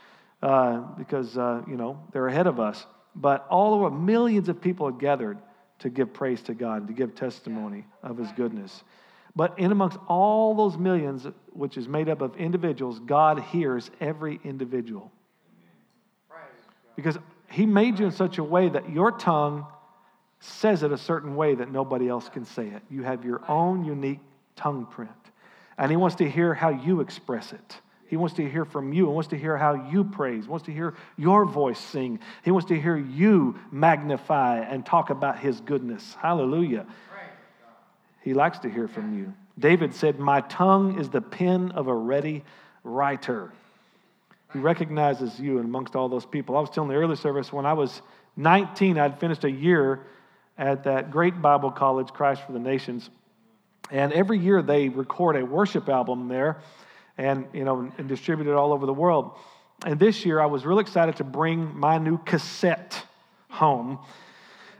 uh, 0.42 0.78
because, 0.96 1.36
uh, 1.36 1.62
you 1.68 1.76
know, 1.76 2.00
they're 2.12 2.28
ahead 2.28 2.46
of 2.46 2.58
us. 2.58 2.86
But 3.14 3.46
all 3.50 3.74
over, 3.74 3.90
millions 3.90 4.48
of 4.48 4.60
people 4.60 4.86
have 4.86 4.98
gathered 4.98 5.38
to 5.80 5.90
give 5.90 6.12
praise 6.12 6.42
to 6.42 6.54
God, 6.54 6.86
to 6.86 6.92
give 6.92 7.14
testimony 7.14 7.84
of 8.02 8.16
His 8.16 8.30
goodness. 8.32 8.84
But 9.36 9.58
in 9.58 9.72
amongst 9.72 9.98
all 10.08 10.54
those 10.54 10.76
millions, 10.76 11.26
which 11.52 11.76
is 11.76 11.88
made 11.88 12.08
up 12.08 12.20
of 12.20 12.36
individuals, 12.36 12.98
God 13.00 13.40
hears 13.40 13.90
every 14.00 14.40
individual. 14.44 15.10
Because 16.96 17.18
He 17.50 17.66
made 17.66 17.98
you 17.98 18.06
in 18.06 18.12
such 18.12 18.38
a 18.38 18.44
way 18.44 18.68
that 18.68 18.90
your 18.90 19.12
tongue 19.12 19.66
says 20.40 20.82
it 20.82 20.90
a 20.90 20.98
certain 20.98 21.36
way 21.36 21.54
that 21.54 21.70
nobody 21.70 22.08
else 22.08 22.28
can 22.28 22.44
say 22.44 22.66
it. 22.66 22.82
You 22.90 23.02
have 23.02 23.24
your 23.24 23.42
own 23.50 23.84
unique 23.84 24.20
tongue 24.56 24.86
print. 24.86 25.10
And 25.78 25.90
He 25.90 25.96
wants 25.96 26.16
to 26.16 26.28
hear 26.28 26.54
how 26.54 26.70
you 26.70 27.00
express 27.00 27.52
it. 27.52 27.80
He 28.10 28.16
wants 28.16 28.34
to 28.34 28.50
hear 28.50 28.64
from 28.64 28.92
you. 28.92 29.06
He 29.06 29.12
wants 29.12 29.28
to 29.28 29.38
hear 29.38 29.56
how 29.56 29.88
you 29.88 30.02
praise. 30.02 30.48
Wants 30.48 30.66
to 30.66 30.72
hear 30.72 30.94
your 31.16 31.44
voice 31.44 31.78
sing. 31.78 32.18
He 32.44 32.50
wants 32.50 32.66
to 32.66 32.78
hear 32.78 32.96
you 32.96 33.56
magnify 33.70 34.58
and 34.58 34.84
talk 34.84 35.10
about 35.10 35.38
his 35.38 35.60
goodness. 35.60 36.16
Hallelujah. 36.20 36.86
He 38.20 38.34
likes 38.34 38.58
to 38.58 38.68
hear 38.68 38.88
from 38.88 39.16
you. 39.16 39.32
David 39.56 39.94
said, 39.94 40.18
My 40.18 40.40
tongue 40.40 40.98
is 40.98 41.08
the 41.08 41.20
pen 41.20 41.70
of 41.70 41.86
a 41.86 41.94
ready 41.94 42.42
writer. 42.82 43.52
He 44.52 44.58
recognizes 44.58 45.38
you 45.38 45.60
amongst 45.60 45.94
all 45.94 46.08
those 46.08 46.26
people. 46.26 46.56
I 46.56 46.60
was 46.60 46.70
telling 46.70 46.90
the 46.90 46.96
early 46.96 47.14
service 47.14 47.52
when 47.52 47.64
I 47.64 47.74
was 47.74 48.02
19, 48.36 48.98
I'd 48.98 49.20
finished 49.20 49.44
a 49.44 49.50
year 49.50 50.00
at 50.58 50.82
that 50.82 51.12
great 51.12 51.40
Bible 51.40 51.70
college, 51.70 52.08
Christ 52.08 52.42
for 52.44 52.50
the 52.50 52.58
Nations. 52.58 53.08
And 53.92 54.12
every 54.12 54.40
year 54.40 54.62
they 54.62 54.88
record 54.88 55.36
a 55.36 55.46
worship 55.46 55.88
album 55.88 56.26
there 56.26 56.60
and 57.20 57.46
you 57.52 57.64
know 57.64 57.92
and 57.98 58.08
distributed 58.08 58.54
all 58.54 58.72
over 58.72 58.86
the 58.86 58.94
world. 58.94 59.32
And 59.84 59.98
this 59.98 60.24
year, 60.24 60.40
I 60.40 60.46
was 60.46 60.64
really 60.64 60.82
excited 60.82 61.16
to 61.16 61.24
bring 61.24 61.78
my 61.78 61.98
new 61.98 62.18
cassette 62.18 63.02
home 63.48 63.98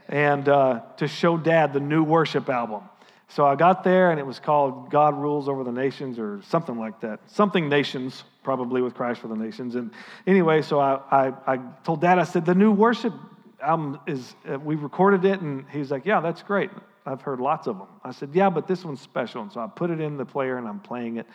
and 0.09 0.47
uh, 0.49 0.81
to 0.97 1.07
show 1.07 1.37
Dad 1.37 1.73
the 1.73 1.79
new 1.79 2.03
worship 2.03 2.49
album. 2.49 2.83
So 3.27 3.45
I 3.45 3.55
got 3.55 3.83
there, 3.83 4.11
and 4.11 4.19
it 4.19 4.25
was 4.25 4.39
called 4.39 4.89
"God 4.89 5.15
Rules 5.15 5.47
Over 5.47 5.63
the 5.63 5.71
Nations" 5.71 6.19
or 6.19 6.41
something 6.43 6.77
like 6.77 6.99
that. 7.01 7.19
Something 7.27 7.69
nations, 7.69 8.23
probably 8.43 8.81
with 8.81 8.95
Christ 8.95 9.21
for 9.21 9.27
the 9.27 9.35
Nations. 9.35 9.75
And 9.75 9.91
anyway, 10.25 10.61
so 10.63 10.79
I, 10.79 10.99
I, 11.11 11.33
I 11.47 11.57
told 11.83 12.01
Dad, 12.01 12.19
I 12.19 12.23
said, 12.23 12.45
the 12.45 12.55
new 12.55 12.71
worship 12.71 13.13
album 13.61 13.99
is, 14.07 14.35
uh, 14.51 14.59
we 14.59 14.75
recorded 14.75 15.23
it, 15.25 15.39
and 15.41 15.65
he's 15.69 15.91
like, 15.91 16.05
yeah, 16.05 16.19
that's 16.19 16.41
great. 16.43 16.71
I've 17.05 17.21
heard 17.21 17.39
lots 17.39 17.67
of 17.67 17.77
them. 17.77 17.87
I 18.03 18.11
said, 18.11 18.29
yeah, 18.33 18.49
but 18.49 18.67
this 18.67 18.83
one's 18.83 19.01
special. 19.01 19.41
And 19.43 19.51
so 19.51 19.61
I 19.61 19.67
put 19.67 19.91
it 19.91 20.01
in 20.01 20.17
the 20.17 20.25
player, 20.25 20.57
and 20.57 20.67
I'm 20.67 20.79
playing 20.79 21.17
it 21.17 21.27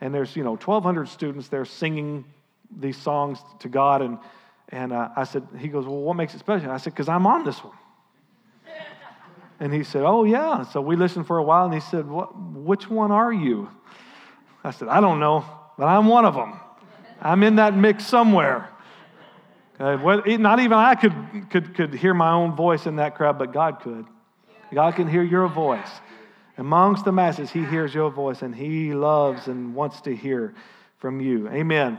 and 0.00 0.14
there's 0.14 0.34
you 0.36 0.44
know 0.44 0.52
1,200 0.52 1.08
students 1.08 1.48
there 1.48 1.64
singing 1.64 2.24
these 2.76 2.96
songs 2.96 3.38
to 3.60 3.68
God, 3.68 4.02
and 4.02 4.18
and 4.70 4.92
uh, 4.92 5.08
I 5.16 5.24
said, 5.24 5.46
he 5.58 5.68
goes, 5.68 5.86
well, 5.86 5.96
what 5.96 6.14
makes 6.14 6.34
it 6.34 6.40
special? 6.40 6.70
I 6.70 6.76
said, 6.76 6.92
because 6.92 7.08
I'm 7.08 7.26
on 7.26 7.44
this 7.44 7.58
one. 7.58 7.76
And 9.60 9.74
he 9.74 9.82
said, 9.82 10.02
oh 10.04 10.22
yeah. 10.22 10.62
So 10.62 10.80
we 10.80 10.94
listened 10.94 11.26
for 11.26 11.38
a 11.38 11.42
while, 11.42 11.64
and 11.64 11.74
he 11.74 11.80
said, 11.80 12.06
what, 12.06 12.38
which 12.38 12.88
one 12.88 13.10
are 13.10 13.32
you? 13.32 13.68
I 14.62 14.70
said, 14.70 14.86
I 14.86 15.00
don't 15.00 15.18
know, 15.18 15.44
but 15.76 15.86
I'm 15.86 16.06
one 16.06 16.24
of 16.24 16.34
them. 16.34 16.60
I'm 17.20 17.42
in 17.42 17.56
that 17.56 17.74
mix 17.74 18.06
somewhere. 18.06 18.68
Uh, 19.80 19.96
not 20.36 20.60
even 20.60 20.74
I 20.74 20.94
could, 20.94 21.50
could, 21.50 21.74
could 21.74 21.94
hear 21.94 22.14
my 22.14 22.30
own 22.30 22.54
voice 22.54 22.86
in 22.86 22.96
that 22.96 23.16
crowd, 23.16 23.36
but 23.38 23.52
God 23.52 23.80
could. 23.80 24.06
God 24.72 24.94
can 24.94 25.08
hear 25.08 25.24
your 25.24 25.48
voice. 25.48 25.90
Amongst 26.58 27.04
the 27.04 27.12
masses, 27.12 27.50
he 27.50 27.64
hears 27.64 27.94
your 27.94 28.10
voice 28.10 28.42
and 28.42 28.54
he 28.54 28.92
loves 28.92 29.46
and 29.46 29.74
wants 29.74 30.00
to 30.02 30.14
hear 30.14 30.54
from 30.98 31.20
you. 31.20 31.48
Amen. 31.48 31.98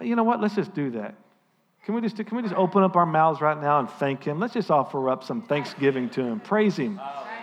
You 0.00 0.16
know 0.16 0.24
what? 0.24 0.40
Let's 0.40 0.54
just 0.54 0.72
do 0.74 0.90
that. 0.92 1.16
Can 1.84 1.94
we 1.94 2.00
just, 2.00 2.16
can 2.16 2.36
we 2.36 2.42
just 2.42 2.54
open 2.54 2.82
up 2.82 2.96
our 2.96 3.04
mouths 3.04 3.40
right 3.40 3.60
now 3.60 3.80
and 3.80 3.90
thank 3.90 4.24
him? 4.24 4.38
Let's 4.40 4.54
just 4.54 4.70
offer 4.70 5.10
up 5.10 5.24
some 5.24 5.42
thanksgiving 5.42 6.08
to 6.10 6.22
him. 6.22 6.40
Praise 6.40 6.76
him. 6.76 6.98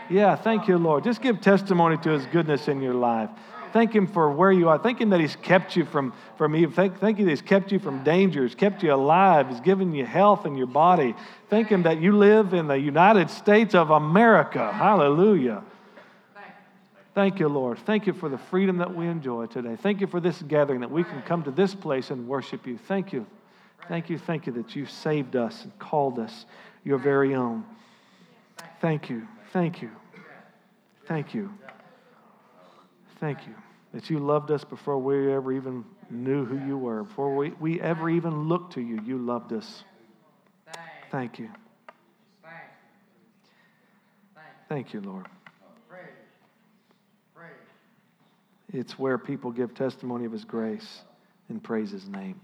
Yeah, 0.10 0.36
thank 0.36 0.68
you, 0.68 0.78
Lord. 0.78 1.04
Just 1.04 1.22
give 1.22 1.42
testimony 1.42 1.98
to 1.98 2.10
his 2.10 2.26
goodness 2.28 2.68
in 2.68 2.82
your 2.82 2.96
life. 2.96 3.30
Thank 3.74 3.94
Him 3.94 4.08
for 4.08 4.32
where 4.32 4.52
you 4.52 4.70
are. 4.70 4.78
Thank 4.78 5.02
Him 5.02 5.10
that 5.12 5.20
He's 5.20 5.36
kept 5.36 5.76
you 5.76 5.86
from, 5.86 6.14
from 6.38 6.56
evil. 6.56 6.74
Thank, 6.74 7.00
thank 7.00 7.18
Him 7.18 7.26
that 7.26 7.32
He's 7.32 7.42
kept 7.42 7.72
you 7.72 7.80
from 7.80 8.04
dangers, 8.04 8.56
kept 8.56 8.84
you 8.84 8.94
alive. 8.94 9.50
He's 9.50 9.62
given 9.62 9.94
you 9.94 10.06
health 10.06 10.46
in 10.46 10.56
your 10.56 10.68
body. 10.68 11.16
Thank 11.50 11.70
Him 11.70 11.84
that 11.84 12.02
you 12.02 12.16
live 12.16 12.54
in 12.54 12.68
the 12.68 12.80
United 12.80 13.30
States 13.30 13.76
of 13.76 13.90
America. 13.90 14.72
Hallelujah. 14.72 15.64
Thank 17.14 17.40
you, 17.40 17.50
Lord. 17.50 17.78
Thank 17.80 18.08
you 18.08 18.14
for 18.14 18.30
the 18.30 18.38
freedom 18.38 18.78
that 18.78 18.96
we 18.96 19.08
enjoy 19.08 19.48
today. 19.48 19.76
Thank 19.76 20.00
you 20.00 20.08
for 20.08 20.22
this 20.22 20.42
gathering 20.42 20.80
that 20.80 20.92
we 20.92 21.04
can 21.04 21.22
come 21.24 21.44
to 21.44 21.52
this 21.52 21.76
place 21.76 22.10
and 22.10 22.28
worship 22.28 22.66
you. 22.66 22.78
Thank 22.78 23.12
you. 23.12 23.26
Thank 23.88 24.10
you. 24.10 24.18
Thank 24.18 24.48
you 24.48 24.54
that 24.54 24.76
you 24.76 24.86
saved 24.86 25.36
us 25.36 25.64
and 25.64 25.78
called 25.78 26.20
us 26.20 26.46
your 26.86 26.98
very 26.98 27.36
own. 27.36 27.66
Thank 28.80 29.10
you. 29.10 29.28
Thank 29.52 29.82
you. 29.82 29.92
Thank 31.06 31.34
you. 31.34 31.54
Thank 33.22 33.46
you 33.48 33.54
that 33.94 34.10
you 34.10 34.20
loved 34.20 34.52
us 34.52 34.64
before 34.64 34.98
we 34.98 35.32
ever 35.32 35.52
even 35.52 35.86
knew 36.10 36.44
who 36.44 36.58
you 36.66 36.78
were. 36.78 37.04
Before 37.04 37.36
we, 37.36 37.52
we 37.60 37.80
ever 37.80 38.10
even 38.10 38.48
looked 38.48 38.74
to 38.74 38.82
you, 38.82 39.00
you 39.06 39.18
loved 39.18 39.54
us. 39.54 39.84
Thank 41.12 41.40
you. 41.40 41.50
Thank 44.70 44.94
you, 44.94 45.02
Lord. 45.02 45.28
It's 48.74 48.98
where 48.98 49.18
people 49.18 49.52
give 49.52 49.74
testimony 49.74 50.24
of 50.26 50.32
His 50.32 50.46
grace 50.46 51.02
and 51.50 51.62
praise 51.62 51.92
His 51.92 52.08
name. 52.08 52.40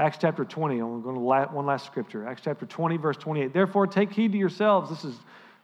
Acts 0.00 0.18
chapter 0.20 0.44
20, 0.44 0.80
I'm 0.80 1.02
going 1.02 1.14
to 1.14 1.20
one 1.20 1.66
last 1.66 1.86
scripture. 1.86 2.26
Acts 2.26 2.42
chapter 2.44 2.66
20, 2.66 2.96
verse 2.96 3.16
28. 3.16 3.52
Therefore, 3.52 3.86
take 3.86 4.12
heed 4.12 4.32
to 4.32 4.38
yourselves. 4.38 4.90
This 4.90 5.04
is 5.04 5.18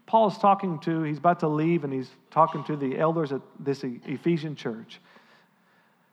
Paul 0.07 0.29
is 0.29 0.39
talking 0.39 0.79
to, 0.81 1.03
he's 1.03 1.19
about 1.19 1.41
to 1.41 1.49
leave, 1.49 1.85
and 1.85 1.93
he's 1.93 2.11
talking 2.31 2.63
to 2.65 2.77
the 2.77 2.99
elders 2.99 3.33
at 3.33 3.41
this 3.59 3.83
Ephesian 3.85 4.55
church. 4.55 5.01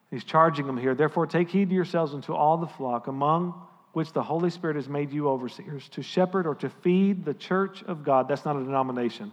He's 0.10 0.24
charging 0.24 0.68
them 0.68 0.78
here. 0.78 0.96
Therefore, 0.96 1.28
take 1.28 1.50
heed 1.50 1.70
to 1.70 1.76
yourselves 1.76 2.14
and 2.14 2.24
to 2.24 2.36
all 2.36 2.58
the 2.58 2.68
flock, 2.68 3.08
among 3.08 3.54
which 3.94 4.14
the 4.14 4.24
Holy 4.24 4.50
Spirit 4.50 4.76
has 4.78 4.88
made 4.88 5.12
you 5.12 5.28
overseers, 5.28 5.88
to 5.90 6.02
shepherd 6.02 6.48
or 6.48 6.56
to 6.56 6.70
feed 6.70 7.26
the 7.26 7.34
church 7.34 7.84
of 7.84 8.04
God. 8.04 8.28
That's 8.28 8.46
not 8.46 8.56
a 8.56 8.64
denomination. 8.64 9.32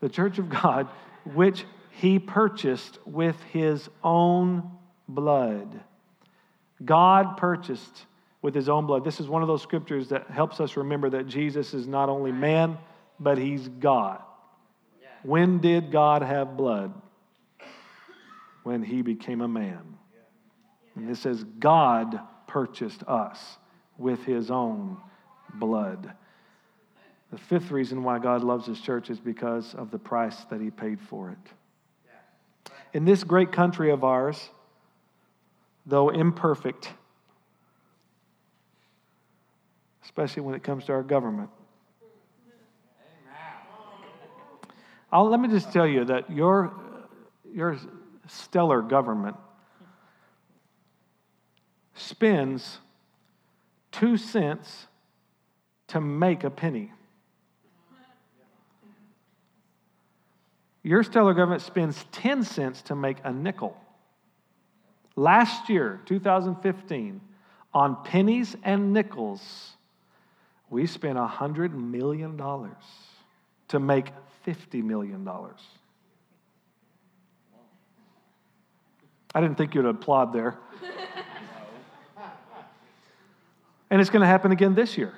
The 0.00 0.08
church 0.08 0.38
of 0.38 0.48
God, 0.48 0.88
which 1.24 1.64
he 1.90 2.18
purchased 2.18 2.98
with 3.06 3.40
his 3.52 3.88
own 4.02 4.70
blood. 5.08 5.80
God 6.82 7.36
purchased 7.36 8.06
with 8.40 8.54
his 8.54 8.68
own 8.68 8.86
blood. 8.86 9.04
This 9.04 9.20
is 9.20 9.28
one 9.28 9.42
of 9.42 9.48
those 9.48 9.62
scriptures 9.62 10.08
that 10.08 10.28
helps 10.30 10.58
us 10.58 10.76
remember 10.76 11.10
that 11.10 11.28
Jesus 11.28 11.74
is 11.74 11.86
not 11.86 12.08
only 12.08 12.32
man 12.32 12.78
but 13.22 13.38
he's 13.38 13.68
God. 13.68 14.22
When 15.22 15.60
did 15.60 15.92
God 15.92 16.22
have 16.22 16.56
blood? 16.56 16.92
When 18.64 18.82
he 18.82 19.02
became 19.02 19.40
a 19.40 19.48
man. 19.48 19.98
And 20.94 21.10
it 21.10 21.16
says, 21.16 21.44
God 21.58 22.20
purchased 22.46 23.02
us 23.06 23.58
with 23.96 24.24
his 24.24 24.50
own 24.50 24.98
blood. 25.54 26.12
The 27.30 27.38
fifth 27.38 27.70
reason 27.70 28.02
why 28.02 28.18
God 28.18 28.44
loves 28.44 28.66
his 28.66 28.80
church 28.80 29.08
is 29.08 29.18
because 29.18 29.74
of 29.74 29.90
the 29.90 29.98
price 29.98 30.36
that 30.50 30.60
he 30.60 30.70
paid 30.70 31.00
for 31.00 31.30
it. 31.30 32.72
In 32.92 33.06
this 33.06 33.24
great 33.24 33.52
country 33.52 33.90
of 33.90 34.04
ours, 34.04 34.50
though 35.86 36.10
imperfect, 36.10 36.90
especially 40.04 40.42
when 40.42 40.54
it 40.54 40.62
comes 40.62 40.84
to 40.84 40.92
our 40.92 41.02
government, 41.02 41.48
I'll, 45.12 45.28
let 45.28 45.38
me 45.38 45.48
just 45.48 45.70
tell 45.72 45.86
you 45.86 46.06
that 46.06 46.30
your, 46.30 46.72
your 47.52 47.78
stellar 48.26 48.80
government 48.80 49.36
spends 51.94 52.78
two 53.90 54.16
cents 54.16 54.86
to 55.88 56.00
make 56.00 56.44
a 56.44 56.50
penny. 56.50 56.90
Your 60.82 61.02
stellar 61.02 61.34
government 61.34 61.62
spends 61.62 62.04
10 62.12 62.42
cents 62.42 62.82
to 62.82 62.96
make 62.96 63.18
a 63.22 63.32
nickel. 63.32 63.76
Last 65.14 65.68
year, 65.68 66.00
2015, 66.06 67.20
on 67.74 68.02
pennies 68.02 68.56
and 68.64 68.92
nickels, 68.92 69.76
we 70.70 70.86
spent 70.86 71.18
$100 71.18 71.72
million 71.72 72.40
to 73.68 73.78
make 73.78 74.06
$50 74.46 74.82
million. 74.82 75.28
I 79.34 79.40
didn't 79.40 79.56
think 79.56 79.74
you'd 79.74 79.86
applaud 79.86 80.32
there. 80.32 80.58
And 83.90 84.00
it's 84.00 84.08
going 84.08 84.22
to 84.22 84.26
happen 84.26 84.52
again 84.52 84.74
this 84.74 84.96
year. 84.96 85.12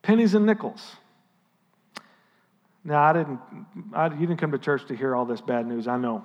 Pennies 0.00 0.34
and 0.34 0.46
nickels. 0.46 0.96
Now, 2.82 3.02
I 3.02 3.12
didn't, 3.12 3.40
I, 3.92 4.06
you 4.06 4.26
didn't 4.26 4.38
come 4.38 4.52
to 4.52 4.58
church 4.58 4.86
to 4.86 4.96
hear 4.96 5.14
all 5.14 5.26
this 5.26 5.42
bad 5.42 5.66
news, 5.66 5.86
I 5.86 5.98
know. 5.98 6.24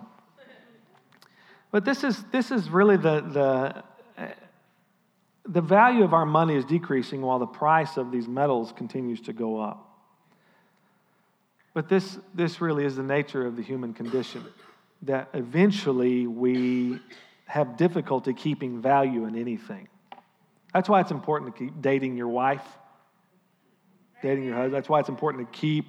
But 1.70 1.84
this 1.84 2.06
is, 2.06 2.24
this 2.32 2.50
is 2.50 2.70
really 2.70 2.96
the, 2.96 3.84
the, 4.18 4.34
the 5.46 5.60
value 5.62 6.06
of 6.06 6.14
our 6.14 6.26
money 6.26 6.56
is 6.56 6.64
decreasing 6.64 7.22
while 7.22 7.40
the 7.40 7.46
price 7.46 7.98
of 7.98 8.10
these 8.10 8.30
metals 8.30 8.72
continues 8.72 9.20
to 9.22 9.34
go 9.34 9.60
up. 9.60 9.87
But 11.78 11.90
this, 11.90 12.18
this 12.34 12.60
really 12.60 12.86
is 12.86 12.96
the 12.96 13.04
nature 13.04 13.46
of 13.46 13.56
the 13.56 13.62
human 13.62 13.94
condition 13.94 14.44
that 15.04 15.30
eventually 15.36 16.26
we 16.26 17.00
have 17.46 17.78
difficulty 17.78 18.34
keeping 18.34 18.82
value 18.82 19.26
in 19.26 19.36
anything. 19.36 19.88
That's 20.74 20.90
why 20.90 21.02
it's 21.02 21.12
important 21.12 21.56
to 21.56 21.66
keep 21.66 21.80
dating 21.80 22.18
your 22.18 22.30
wife, 22.30 22.66
dating 24.24 24.46
your 24.46 24.56
husband. 24.56 24.74
That's 24.74 24.90
why 24.90 25.02
it's 25.02 25.10
important 25.10 25.54
to 25.54 25.56
keep 25.56 25.86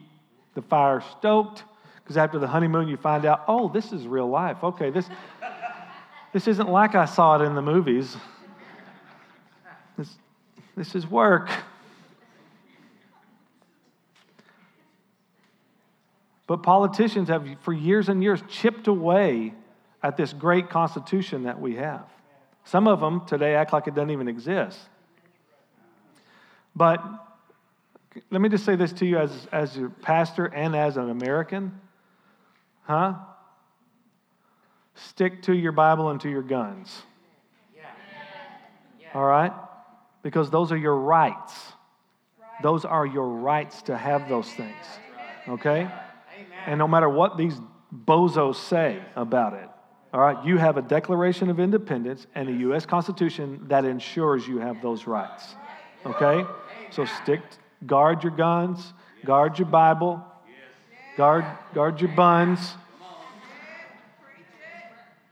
the 0.53 0.61
fire 0.61 1.03
stoked. 1.19 1.65
Because 2.03 2.19
after 2.19 2.39
the 2.39 2.49
honeymoon, 2.49 2.89
you 2.89 2.99
find 2.99 3.25
out, 3.25 3.45
oh, 3.49 3.71
this 3.71 3.91
is 3.91 4.07
real 4.07 4.29
life. 4.29 4.63
Okay, 4.63 4.91
this, 4.91 5.09
this 6.35 6.49
isn't 6.49 6.69
like 6.69 6.97
I 6.97 7.07
saw 7.07 7.41
it 7.41 7.47
in 7.47 7.55
the 7.55 7.63
movies. 7.63 8.15
This, 9.97 10.19
this 10.77 10.95
is 10.95 11.07
work. 11.07 11.49
But 16.49 16.63
politicians 16.63 17.29
have, 17.29 17.47
for 17.61 17.75
years 17.75 18.09
and 18.09 18.23
years, 18.23 18.43
chipped 18.49 18.89
away 18.89 19.53
at 20.03 20.17
this 20.17 20.33
great 20.33 20.71
constitution 20.71 21.43
that 21.43 21.61
we 21.61 21.77
have. 21.77 22.07
Some 22.65 22.89
of 22.89 23.01
them 23.01 23.27
today 23.27 23.55
act 23.55 23.73
like 23.73 23.87
it 23.87 23.95
doesn't 23.95 24.11
even 24.11 24.29
exist. 24.29 24.79
But 26.75 27.05
let 28.31 28.41
me 28.41 28.49
just 28.49 28.65
say 28.65 28.77
this 28.77 28.93
to 28.95 29.07
you 29.07 29.19
as, 29.19 29.47
as 29.53 29.77
a 29.77 29.91
pastor 30.01 30.47
and 30.47 30.75
as 30.75 30.97
an 30.97 31.11
American. 31.11 31.79
Huh? 32.85 33.15
Stick 34.95 35.43
to 35.43 35.55
your 35.55 35.73
Bible 35.73 36.09
and 36.09 36.21
to 36.23 36.31
your 36.31 36.43
guns. 36.43 37.03
All 39.15 39.25
right? 39.25 39.53
Because 40.23 40.49
those 40.49 40.73
are 40.73 40.77
your 40.79 40.97
rights. 40.97 41.55
Those 42.63 42.87
are 42.87 43.05
your 43.05 43.29
rights 43.29 43.83
to 43.83 43.99
have 43.99 44.31
those 44.31 44.51
things. 44.51 44.87
Okay? 45.47 45.91
And 46.69 46.79
no 46.79 46.87
matter 46.87 47.09
what 47.09 47.39
these 47.39 47.55
bozos 47.91 48.57
say 48.57 49.03
about 49.17 49.55
it, 49.55 49.71
all 50.13 50.21
right, 50.21 50.45
you 50.45 50.59
have 50.59 50.77
a 50.77 50.83
Declaration 50.83 51.49
of 51.49 51.59
Independence 51.59 52.27
and 52.35 52.47
a 52.47 52.53
U.S. 52.53 52.85
Constitution 52.85 53.65
that 53.69 53.87
ensures 53.87 54.47
you 54.47 54.59
have 54.59 54.83
those 54.83 55.07
rights. 55.07 55.55
Okay? 56.05 56.45
So 56.91 57.07
stick, 57.07 57.41
guard 57.87 58.23
your 58.23 58.37
guns, 58.37 58.93
guard 59.25 59.59
your 59.59 59.67
Bible, 59.67 60.23
guard, 61.17 61.47
guard 61.73 62.03
your 62.03 62.11
buns. 62.11 62.75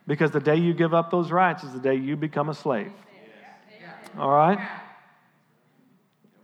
Because 0.07 0.31
the 0.31 0.41
day 0.41 0.57
you 0.57 0.73
give 0.73 0.95
up 0.95 1.11
those 1.11 1.31
rights 1.31 1.65
is 1.65 1.73
the 1.75 1.81
day 1.81 1.97
you 1.97 2.17
become 2.17 2.49
a 2.49 2.55
slave. 2.55 2.93
All 4.17 4.31
right? 4.31 4.59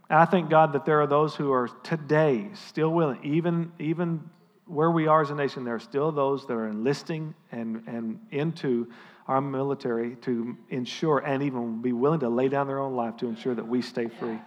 I 0.07 0.25
thank 0.25 0.51
God 0.51 0.73
that 0.73 0.85
there 0.85 1.01
are 1.01 1.07
those 1.07 1.33
who 1.35 1.51
are 1.51 1.67
today 1.81 2.49
still 2.53 2.91
willing, 2.91 3.19
even, 3.23 3.71
even 3.79 4.29
where 4.65 4.91
we 4.91 5.07
are 5.07 5.21
as 5.21 5.29
a 5.29 5.35
nation, 5.35 5.63
there 5.63 5.75
are 5.75 5.79
still 5.79 6.11
those 6.11 6.45
that 6.47 6.53
are 6.53 6.67
enlisting 6.67 7.33
and, 7.51 7.83
and 7.87 8.19
into 8.31 8.87
our 9.27 9.41
military 9.41 10.15
to 10.17 10.57
ensure 10.69 11.19
and 11.19 11.43
even 11.43 11.81
be 11.81 11.93
willing 11.93 12.19
to 12.21 12.29
lay 12.29 12.49
down 12.49 12.67
their 12.67 12.79
own 12.79 12.95
life 12.95 13.17
to 13.17 13.27
ensure 13.27 13.55
that 13.55 13.67
we 13.67 13.81
stay 13.81 14.07
free, 14.07 14.39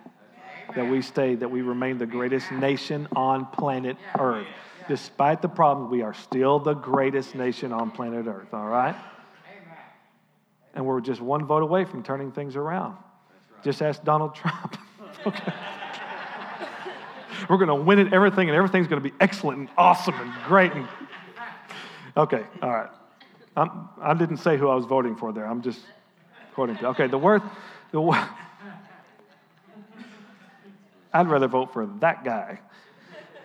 that 0.74 0.86
we 0.86 1.00
stay, 1.00 1.34
that 1.34 1.50
we 1.50 1.62
remain 1.62 1.98
the 1.98 2.06
greatest 2.06 2.50
nation 2.52 3.08
on 3.16 3.46
planet 3.46 3.96
Earth. 4.18 4.46
Despite 4.88 5.42
the 5.42 5.48
problems, 5.48 5.90
we 5.90 6.02
are 6.02 6.14
still 6.14 6.58
the 6.58 6.74
greatest 6.74 7.34
nation 7.34 7.72
on 7.72 7.90
planet 7.90 8.26
Earth, 8.26 8.52
all 8.52 8.66
right? 8.66 8.96
And 10.74 10.84
we're 10.84 11.00
just 11.00 11.20
one 11.20 11.46
vote 11.46 11.62
away 11.62 11.84
from 11.84 12.02
turning 12.02 12.32
things 12.32 12.54
around. 12.54 12.96
Just 13.64 13.80
ask 13.80 14.04
Donald 14.04 14.34
Trump. 14.34 14.76
okay. 15.26 15.52
We're 17.48 17.58
going 17.58 17.68
to 17.68 17.74
win 17.74 17.98
it, 17.98 18.12
everything, 18.12 18.48
and 18.48 18.56
everything's 18.56 18.88
going 18.88 19.02
to 19.02 19.08
be 19.08 19.14
excellent 19.20 19.58
and 19.58 19.68
awesome 19.76 20.14
and 20.14 20.32
great. 20.46 20.72
And... 20.72 20.88
Okay, 22.16 22.44
all 22.62 22.70
right. 22.70 22.90
I'm, 23.56 23.88
I 24.00 24.14
did 24.14 24.30
not 24.30 24.40
say 24.40 24.56
who 24.56 24.68
I 24.68 24.74
was 24.74 24.84
voting 24.84 25.16
for 25.16 25.32
there. 25.32 25.46
I'm 25.46 25.62
just 25.62 25.80
quoting. 26.54 26.76
Okay, 26.82 27.06
the 27.06 27.18
worth, 27.18 27.42
the 27.92 28.26
I'd 31.12 31.28
rather 31.28 31.48
vote 31.48 31.72
for 31.72 31.86
that 32.00 32.24
guy 32.24 32.60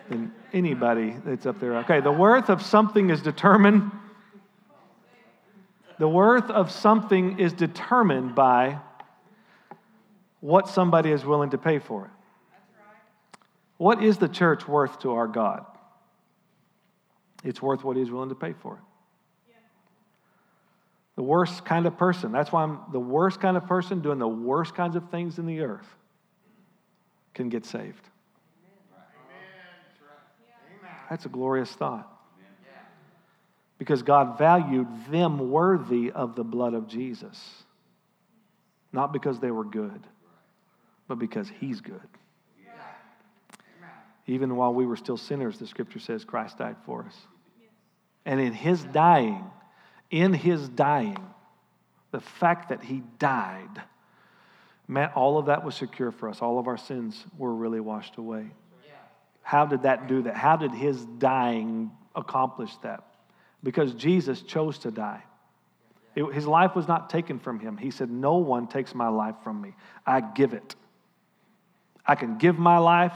than 0.08 0.32
anybody 0.52 1.16
that's 1.24 1.46
up 1.46 1.58
there. 1.60 1.78
Okay, 1.78 2.00
the 2.00 2.12
worth 2.12 2.50
of 2.50 2.62
something 2.62 3.08
is 3.08 3.22
determined. 3.22 3.90
The 5.98 6.08
worth 6.08 6.50
of 6.50 6.70
something 6.70 7.38
is 7.38 7.52
determined 7.52 8.34
by 8.34 8.78
what 10.40 10.68
somebody 10.68 11.12
is 11.12 11.24
willing 11.24 11.50
to 11.50 11.58
pay 11.58 11.78
for 11.78 12.06
it. 12.06 12.10
What 13.82 14.00
is 14.00 14.16
the 14.16 14.28
church 14.28 14.68
worth 14.68 15.00
to 15.00 15.10
our 15.10 15.26
God? 15.26 15.66
It's 17.42 17.60
worth 17.60 17.82
what 17.82 17.96
he's 17.96 18.12
willing 18.12 18.28
to 18.28 18.36
pay 18.36 18.52
for 18.52 18.74
it. 18.74 19.54
The 21.16 21.24
worst 21.24 21.64
kind 21.64 21.84
of 21.86 21.98
person. 21.98 22.30
That's 22.30 22.52
why 22.52 22.62
I'm 22.62 22.78
the 22.92 23.00
worst 23.00 23.40
kind 23.40 23.56
of 23.56 23.66
person 23.66 24.00
doing 24.00 24.20
the 24.20 24.28
worst 24.28 24.76
kinds 24.76 24.94
of 24.94 25.10
things 25.10 25.40
in 25.40 25.46
the 25.46 25.62
earth 25.62 25.88
can 27.34 27.48
get 27.48 27.66
saved. 27.66 28.08
That's 31.10 31.26
a 31.26 31.28
glorious 31.28 31.72
thought. 31.72 32.08
Because 33.78 34.04
God 34.04 34.38
valued 34.38 34.86
them 35.10 35.50
worthy 35.50 36.12
of 36.12 36.36
the 36.36 36.44
blood 36.44 36.74
of 36.74 36.86
Jesus. 36.86 37.64
Not 38.92 39.12
because 39.12 39.40
they 39.40 39.50
were 39.50 39.64
good, 39.64 40.06
but 41.08 41.18
because 41.18 41.50
He's 41.58 41.80
good. 41.80 42.00
Even 44.32 44.56
while 44.56 44.72
we 44.72 44.86
were 44.86 44.96
still 44.96 45.18
sinners, 45.18 45.58
the 45.58 45.66
scripture 45.66 45.98
says 45.98 46.24
Christ 46.24 46.56
died 46.56 46.76
for 46.86 47.04
us. 47.04 47.16
And 48.24 48.40
in 48.40 48.54
his 48.54 48.82
dying, 48.84 49.44
in 50.10 50.32
his 50.32 50.70
dying, 50.70 51.18
the 52.12 52.20
fact 52.20 52.70
that 52.70 52.82
he 52.82 53.02
died 53.18 53.82
meant 54.88 55.14
all 55.14 55.36
of 55.36 55.46
that 55.46 55.64
was 55.64 55.74
secure 55.74 56.10
for 56.10 56.30
us. 56.30 56.40
All 56.40 56.58
of 56.58 56.66
our 56.66 56.78
sins 56.78 57.26
were 57.36 57.54
really 57.54 57.80
washed 57.80 58.16
away. 58.16 58.46
How 59.42 59.66
did 59.66 59.82
that 59.82 60.08
do 60.08 60.22
that? 60.22 60.34
How 60.36 60.56
did 60.56 60.72
his 60.72 61.04
dying 61.04 61.90
accomplish 62.16 62.74
that? 62.78 63.04
Because 63.62 63.92
Jesus 63.92 64.40
chose 64.40 64.78
to 64.78 64.90
die. 64.90 65.22
It, 66.14 66.32
his 66.32 66.46
life 66.46 66.74
was 66.74 66.88
not 66.88 67.10
taken 67.10 67.38
from 67.38 67.60
him. 67.60 67.76
He 67.76 67.90
said, 67.90 68.10
No 68.10 68.36
one 68.36 68.66
takes 68.66 68.94
my 68.94 69.08
life 69.08 69.34
from 69.44 69.60
me. 69.60 69.74
I 70.06 70.20
give 70.20 70.54
it. 70.54 70.74
I 72.06 72.14
can 72.14 72.38
give 72.38 72.58
my 72.58 72.78
life 72.78 73.12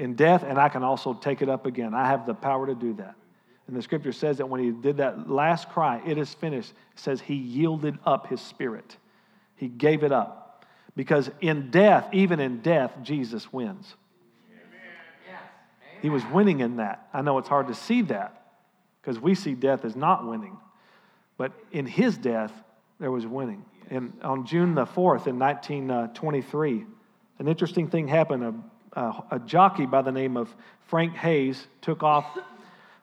in 0.00 0.14
death, 0.14 0.42
and 0.42 0.58
I 0.58 0.68
can 0.68 0.82
also 0.82 1.12
take 1.12 1.42
it 1.42 1.48
up 1.48 1.66
again. 1.66 1.94
I 1.94 2.08
have 2.08 2.26
the 2.26 2.34
power 2.34 2.66
to 2.66 2.74
do 2.74 2.94
that. 2.94 3.14
And 3.66 3.76
the 3.76 3.82
scripture 3.82 4.12
says 4.12 4.38
that 4.38 4.48
when 4.48 4.60
he 4.60 4.70
did 4.70 4.96
that 4.96 5.30
last 5.30 5.68
cry, 5.68 6.02
it 6.04 6.18
is 6.18 6.32
finished, 6.34 6.70
it 6.70 6.98
says 6.98 7.20
he 7.20 7.34
yielded 7.34 7.98
up 8.04 8.26
his 8.26 8.40
spirit. 8.40 8.96
He 9.56 9.68
gave 9.68 10.02
it 10.02 10.10
up. 10.10 10.64
Because 10.96 11.30
in 11.40 11.70
death, 11.70 12.08
even 12.12 12.40
in 12.40 12.62
death, 12.62 12.96
Jesus 13.02 13.52
wins. 13.52 13.94
He 16.02 16.08
was 16.08 16.24
winning 16.26 16.60
in 16.60 16.76
that. 16.76 17.08
I 17.12 17.20
know 17.20 17.36
it's 17.36 17.48
hard 17.48 17.68
to 17.68 17.74
see 17.74 18.00
that 18.02 18.52
because 19.00 19.20
we 19.20 19.34
see 19.34 19.54
death 19.54 19.84
as 19.84 19.94
not 19.94 20.26
winning. 20.26 20.56
But 21.36 21.52
in 21.72 21.84
his 21.84 22.16
death, 22.16 22.52
there 22.98 23.10
was 23.10 23.26
winning. 23.26 23.64
And 23.90 24.14
on 24.22 24.46
June 24.46 24.74
the 24.74 24.86
4th 24.86 25.26
in 25.26 25.38
1923, 25.38 26.80
uh, 26.80 26.84
an 27.38 27.48
interesting 27.48 27.88
thing 27.88 28.08
happened 28.08 28.62
a 28.92 29.40
jockey 29.46 29.86
by 29.86 30.02
the 30.02 30.12
name 30.12 30.36
of 30.36 30.54
Frank 30.88 31.14
Hayes 31.14 31.66
took 31.80 32.02
off 32.02 32.38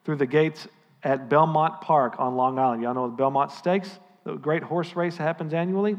through 0.03 0.17
the 0.17 0.25
gates 0.25 0.67
at 1.03 1.29
Belmont 1.29 1.81
Park 1.81 2.15
on 2.19 2.35
Long 2.35 2.59
Island. 2.59 2.83
Y'all 2.83 2.93
know 2.93 3.09
the 3.09 3.15
Belmont 3.15 3.51
Stakes, 3.51 3.89
the 4.23 4.35
great 4.35 4.63
horse 4.63 4.95
race 4.95 5.17
that 5.17 5.23
happens 5.23 5.53
annually. 5.53 5.97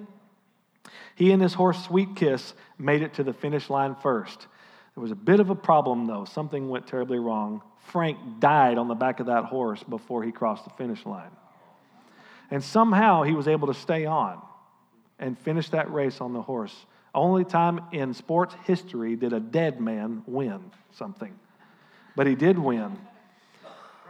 He 1.14 1.32
and 1.32 1.42
his 1.42 1.54
horse 1.54 1.82
Sweet 1.84 2.16
Kiss 2.16 2.54
made 2.78 3.02
it 3.02 3.14
to 3.14 3.24
the 3.24 3.32
finish 3.32 3.70
line 3.70 3.94
first. 3.96 4.46
There 4.94 5.02
was 5.02 5.10
a 5.10 5.16
bit 5.16 5.40
of 5.40 5.50
a 5.50 5.54
problem 5.54 6.06
though. 6.06 6.24
Something 6.24 6.68
went 6.68 6.86
terribly 6.86 7.18
wrong. 7.18 7.62
Frank 7.86 8.18
died 8.40 8.78
on 8.78 8.88
the 8.88 8.94
back 8.94 9.20
of 9.20 9.26
that 9.26 9.44
horse 9.44 9.82
before 9.82 10.22
he 10.22 10.32
crossed 10.32 10.64
the 10.64 10.70
finish 10.70 11.06
line. 11.06 11.30
And 12.50 12.62
somehow 12.62 13.22
he 13.22 13.32
was 13.32 13.48
able 13.48 13.68
to 13.68 13.74
stay 13.74 14.06
on 14.06 14.40
and 15.18 15.38
finish 15.38 15.70
that 15.70 15.90
race 15.92 16.20
on 16.20 16.32
the 16.32 16.42
horse 16.42 16.74
only 17.14 17.44
time 17.44 17.80
in 17.92 18.14
sports 18.14 18.54
history 18.64 19.16
did 19.16 19.32
a 19.32 19.40
dead 19.40 19.80
man 19.80 20.22
win 20.26 20.70
something. 20.92 21.38
But 22.16 22.26
he 22.26 22.34
did 22.34 22.58
win. 22.58 22.98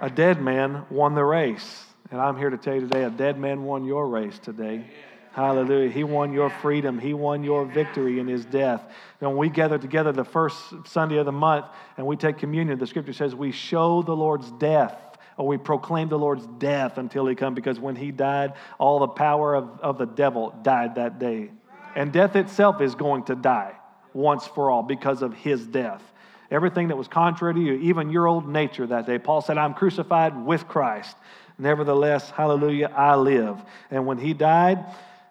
A 0.01 0.11
dead 0.11 0.41
man 0.41 0.87
won 0.91 1.15
the 1.15 1.25
race. 1.25 1.85
And 2.11 2.21
I'm 2.21 2.39
here 2.39 2.51
to 2.51 2.57
tell 2.57 2.75
you 2.75 2.81
today 2.81 3.05
a 3.05 3.11
dead 3.11 3.39
man 3.39 3.65
won 3.65 3.85
your 3.85 4.09
race 4.09 4.39
today. 4.39 4.85
Hallelujah. 5.33 5.91
He 5.91 6.05
won 6.05 6.33
your 6.33 6.51
freedom. 6.51 6.99
He 6.99 7.15
won 7.15 7.45
your 7.45 7.65
victory 7.65 8.19
in 8.19 8.27
his 8.27 8.45
death. 8.45 8.83
And 9.21 9.31
when 9.31 9.39
we 9.39 9.49
gather 9.51 9.79
together 9.79 10.11
the 10.11 10.25
first 10.25 10.57
Sunday 10.87 11.19
of 11.19 11.27
the 11.27 11.33
month 11.33 11.67
and 11.97 12.07
we 12.07 12.17
take 12.17 12.39
communion, 12.39 12.79
the 12.79 12.87
scripture 12.87 13.13
says 13.13 13.35
we 13.35 13.53
show 13.53 14.03
the 14.03 14.17
Lord's 14.17 14.51
death 14.53 14.97
or 15.37 15.47
we 15.47 15.57
proclaim 15.57 16.09
the 16.09 16.19
Lord's 16.19 16.47
death 16.59 16.99
until 16.99 17.27
he 17.27 17.35
come 17.35 17.55
because 17.55 17.79
when 17.79 17.95
he 17.95 18.11
died, 18.11 18.55
all 18.79 18.99
the 18.99 19.09
power 19.09 19.55
of, 19.55 19.79
of 19.81 19.99
the 19.99 20.07
devil 20.07 20.53
died 20.63 20.97
that 20.97 21.19
day. 21.19 21.51
And 21.95 22.13
death 22.13 22.37
itself 22.37 22.81
is 22.81 22.95
going 22.95 23.25
to 23.25 23.35
die 23.35 23.75
once 24.13 24.47
for 24.47 24.71
all 24.71 24.83
because 24.83 25.23
of 25.23 25.35
his 25.35 25.67
death. 25.67 26.03
Everything 26.51 26.89
that 26.89 26.97
was 26.97 27.09
contrary 27.09 27.55
to 27.55 27.61
you, 27.61 27.75
even 27.75 28.11
your 28.11 28.27
old 28.27 28.49
nature 28.49 28.87
that 28.87 29.07
day. 29.07 29.19
Paul 29.19 29.43
said, 29.43 29.59
I'm 29.59 29.75
crucified 29.75 30.47
with 30.47 30.67
Christ. 30.67 31.15
Nevertheless, 31.59 32.31
hallelujah, 32.31 32.91
I 32.95 33.17
live. 33.17 33.59
And 33.91 34.07
when 34.07 34.19
he 34.19 34.33
died, 34.33 34.85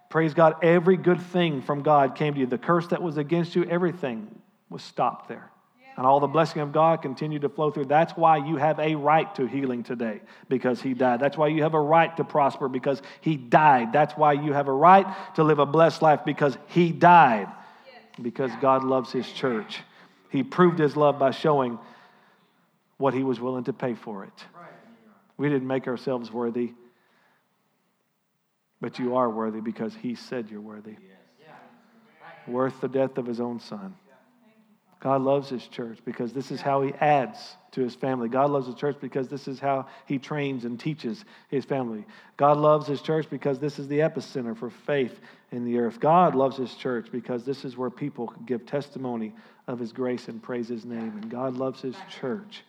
praise 0.10 0.34
God, 0.34 0.64
every 0.64 0.98
good 0.98 1.22
thing 1.22 1.62
from 1.62 1.82
God 1.82 2.16
came 2.16 2.34
to 2.34 2.40
you. 2.40 2.46
The 2.46 2.58
curse 2.58 2.88
that 2.88 3.02
was 3.02 3.18
against 3.18 3.56
you, 3.56 3.64
everything 3.66 4.40
was 4.70 4.84
stopped 4.84 5.28
there. 5.28 5.50
And 5.98 6.06
all 6.06 6.20
the 6.20 6.28
blessing 6.28 6.62
of 6.62 6.72
God 6.72 7.02
continued 7.02 7.42
to 7.42 7.50
flow 7.50 7.72
through. 7.72 7.86
That's 7.86 8.14
why 8.14 8.38
you 8.38 8.58
have 8.58 8.80
a 8.80 8.94
right 8.94 9.34
to 9.34 9.48
healing 9.48 9.82
today, 9.82 10.22
because 10.48 10.80
He 10.80 10.94
died. 10.94 11.20
That's 11.20 11.36
why 11.36 11.48
you 11.48 11.64
have 11.64 11.74
a 11.74 11.80
right 11.80 12.16
to 12.18 12.24
prosper, 12.24 12.70
because 12.70 13.02
He 13.20 13.36
died. 13.36 13.92
That's 13.92 14.14
why 14.14 14.34
you 14.34 14.54
have 14.54 14.68
a 14.68 14.74
right 14.74 15.08
to 15.36 15.44
live 15.44 15.58
a 15.58 15.66
blessed 15.66 16.04
life, 16.04 16.20
because 16.24 16.56
He 16.68 16.92
died. 16.92 17.48
Because 18.22 18.52
God 18.62 18.84
loves 18.84 19.12
His 19.12 19.28
church. 19.28 19.80
He 20.30 20.44
proved 20.44 20.78
His 20.78 20.96
love 20.96 21.18
by 21.18 21.32
showing 21.32 21.80
what 22.98 23.16
He 23.16 23.24
was 23.24 23.40
willing 23.40 23.64
to 23.64 23.74
pay 23.74 23.96
for 23.96 24.24
it. 24.24 24.46
We 25.36 25.50
didn't 25.50 25.68
make 25.68 25.88
ourselves 25.88 26.32
worthy, 26.32 26.74
but 28.82 29.00
you 29.00 29.16
are 29.16 29.30
worthy 29.30 29.62
because 29.62 29.96
He 29.96 30.14
said 30.14 30.50
you're 30.52 30.62
worthy. 30.62 30.96
Worth 32.48 32.82
the 32.82 32.88
death 32.88 33.18
of 33.18 33.26
His 33.26 33.40
own 33.40 33.60
Son. 33.60 33.96
God 35.00 35.22
loves 35.22 35.50
his 35.50 35.68
church 35.68 36.00
because 36.06 36.34
this 36.34 36.52
is 36.52 36.60
how 36.60 36.82
he 36.82 36.94
adds 36.96 37.56
to 37.72 37.82
his 37.82 37.94
family. 37.94 38.30
God 38.30 38.50
loves 38.50 38.68
the 38.68 38.74
church 38.74 38.98
because 39.00 39.28
this 39.28 39.48
is 39.48 39.60
how 39.60 39.86
he 40.08 40.18
trains 40.18 40.66
and 40.66 40.80
teaches 40.80 41.24
his 41.50 41.66
family. 41.66 42.06
God 42.36 42.58
loves 42.58 42.88
his 42.88 43.02
church 43.02 43.30
because 43.30 43.60
this 43.60 43.78
is 43.78 43.88
the 43.88 44.00
epicenter 44.00 44.58
for 44.58 44.72
faith 44.72 45.20
in 45.52 45.66
the 45.66 45.78
earth. 45.78 46.00
God 46.00 46.34
loves 46.34 46.58
his 46.58 46.74
church 46.74 47.10
because 47.12 47.46
this 47.46 47.64
is 47.64 47.78
where 47.78 47.92
people 47.92 48.34
give 48.46 48.66
testimony 48.66 49.34
of 49.68 49.78
his 49.78 49.94
grace 49.94 50.28
and 50.30 50.42
praise 50.42 50.68
his 50.68 50.84
name. 50.84 51.18
And 51.22 51.30
God 51.30 51.56
loves 51.56 51.82
his 51.82 51.96
church 52.10 52.64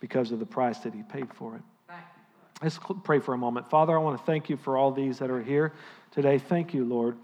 because 0.00 0.32
of 0.32 0.40
the 0.40 0.46
price 0.46 0.80
that 0.80 0.92
he 0.92 1.02
paid 1.02 1.32
for 1.32 1.56
it. 1.56 1.62
Let's 2.62 2.78
pray 3.02 3.20
for 3.20 3.34
a 3.34 3.38
moment. 3.38 3.68
Father, 3.70 3.98
I 3.98 4.02
want 4.02 4.18
to 4.18 4.24
thank 4.24 4.48
you 4.48 4.56
for 4.56 4.76
all 4.76 4.92
these 4.92 5.18
that 5.18 5.30
are 5.30 5.42
here 5.42 5.72
today. 6.10 6.38
Thank 6.38 6.74
you, 6.74 6.84
Lord. 6.84 7.16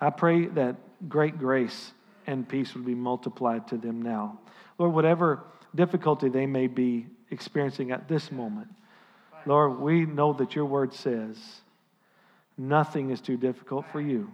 I 0.00 0.10
pray 0.10 0.46
that 0.46 0.76
great 1.08 1.38
grace 1.38 1.92
and 2.26 2.48
peace 2.48 2.74
would 2.74 2.84
be 2.84 2.94
multiplied 2.94 3.68
to 3.68 3.76
them 3.76 4.02
now. 4.02 4.40
Lord, 4.78 4.92
whatever 4.92 5.44
difficulty 5.74 6.28
they 6.28 6.46
may 6.46 6.66
be 6.66 7.06
experiencing 7.30 7.90
at 7.90 8.08
this 8.08 8.30
moment, 8.32 8.68
Lord, 9.46 9.78
we 9.80 10.06
know 10.06 10.32
that 10.34 10.54
your 10.54 10.64
word 10.64 10.92
says 10.92 11.36
nothing 12.58 13.10
is 13.10 13.20
too 13.20 13.36
difficult 13.36 13.86
for 13.92 14.00
you, 14.00 14.30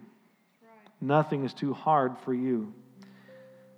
nothing 1.00 1.44
is 1.44 1.52
too 1.52 1.74
hard 1.74 2.16
for 2.24 2.32
you. 2.32 2.72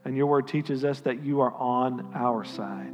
And 0.04 0.16
your 0.16 0.26
word 0.26 0.48
teaches 0.48 0.84
us 0.84 1.00
that 1.00 1.24
you 1.24 1.40
are 1.40 1.52
on 1.54 2.12
our 2.14 2.44
side. 2.44 2.92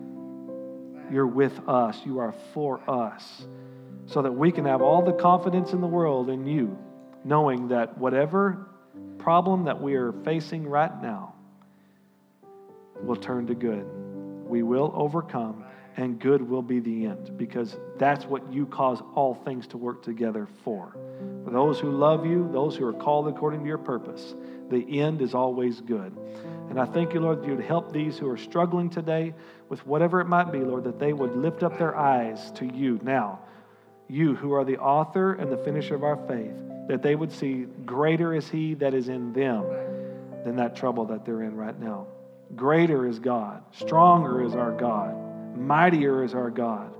You're 1.10 1.26
with 1.26 1.68
us. 1.68 1.98
You 2.06 2.20
are 2.20 2.34
for 2.54 2.80
us. 2.88 3.44
So 4.06 4.22
that 4.22 4.32
we 4.32 4.52
can 4.52 4.64
have 4.64 4.80
all 4.80 5.02
the 5.02 5.12
confidence 5.12 5.72
in 5.72 5.80
the 5.80 5.88
world 5.88 6.30
in 6.30 6.46
you, 6.46 6.78
knowing 7.24 7.68
that 7.68 7.98
whatever 7.98 8.69
problem 9.18 9.64
that 9.64 9.80
we 9.80 9.94
are 9.94 10.12
facing 10.24 10.66
right 10.66 11.02
now 11.02 11.34
will 13.02 13.16
turn 13.16 13.46
to 13.46 13.54
good. 13.54 13.86
We 14.46 14.62
will 14.62 14.92
overcome, 14.94 15.64
and 15.96 16.18
good 16.18 16.42
will 16.42 16.62
be 16.62 16.80
the 16.80 17.06
end 17.06 17.36
because 17.36 17.76
that's 17.98 18.24
what 18.24 18.52
you 18.52 18.66
cause 18.66 19.00
all 19.14 19.34
things 19.34 19.66
to 19.68 19.76
work 19.76 20.02
together 20.02 20.48
for. 20.64 20.96
For 21.44 21.50
those 21.50 21.78
who 21.78 21.90
love 21.90 22.26
you, 22.26 22.48
those 22.52 22.76
who 22.76 22.86
are 22.86 22.92
called 22.92 23.28
according 23.28 23.60
to 23.60 23.66
your 23.66 23.78
purpose, 23.78 24.34
the 24.70 25.00
end 25.00 25.20
is 25.20 25.34
always 25.34 25.80
good. 25.80 26.16
And 26.68 26.78
I 26.80 26.86
thank 26.86 27.12
you, 27.12 27.20
Lord, 27.20 27.42
that 27.42 27.46
you 27.46 27.56
would 27.56 27.64
help 27.64 27.92
these 27.92 28.18
who 28.18 28.28
are 28.28 28.36
struggling 28.36 28.88
today 28.88 29.34
with 29.68 29.84
whatever 29.86 30.20
it 30.20 30.26
might 30.26 30.52
be, 30.52 30.60
Lord, 30.60 30.84
that 30.84 30.98
they 30.98 31.12
would 31.12 31.36
lift 31.36 31.62
up 31.62 31.78
their 31.78 31.96
eyes 31.96 32.50
to 32.52 32.66
you 32.66 33.00
now. 33.02 33.40
You 34.08 34.34
who 34.34 34.52
are 34.52 34.64
the 34.64 34.78
author 34.78 35.34
and 35.34 35.50
the 35.50 35.56
finisher 35.58 35.94
of 35.94 36.04
our 36.04 36.16
faith 36.28 36.69
that 36.90 37.02
they 37.02 37.14
would 37.14 37.30
see 37.30 37.66
greater 37.86 38.34
is 38.34 38.48
He 38.48 38.74
that 38.74 38.94
is 38.94 39.08
in 39.08 39.32
them 39.32 39.64
than 40.44 40.56
that 40.56 40.74
trouble 40.74 41.04
that 41.04 41.24
they're 41.24 41.44
in 41.44 41.54
right 41.54 41.78
now. 41.78 42.08
Greater 42.56 43.06
is 43.06 43.20
God, 43.20 43.62
stronger 43.70 44.42
is 44.42 44.56
our 44.56 44.72
God, 44.72 45.56
mightier 45.56 46.24
is 46.24 46.34
our 46.34 46.50
God. 46.50 46.92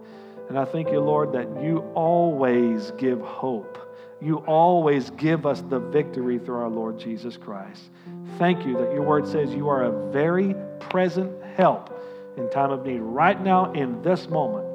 And 0.49 0.57
I 0.57 0.65
thank 0.65 0.91
you, 0.91 1.01
Lord, 1.01 1.33
that 1.33 1.61
you 1.61 1.79
always 1.97 2.93
give 2.99 3.21
hope. 3.21 3.79
You 4.23 4.37
always 4.47 5.11
give 5.11 5.45
us 5.45 5.61
the 5.63 5.81
victory 5.81 6.39
through 6.39 6.59
our 6.59 6.69
Lord 6.71 6.97
Jesus 6.97 7.37
Christ. 7.37 7.91
Thank 8.39 8.65
you 8.65 8.75
that 8.75 8.93
your 8.93 9.03
word 9.03 9.27
says 9.27 9.53
you 9.53 9.69
are 9.69 9.83
a 9.83 10.13
very 10.13 10.55
present 10.79 11.33
help 11.57 12.01
in 12.37 12.49
time 12.51 12.71
of 12.71 12.87
need. 12.87 13.01
Right 13.01 13.41
now, 13.43 13.73
in 13.73 14.01
this 14.03 14.29
moment, 14.29 14.69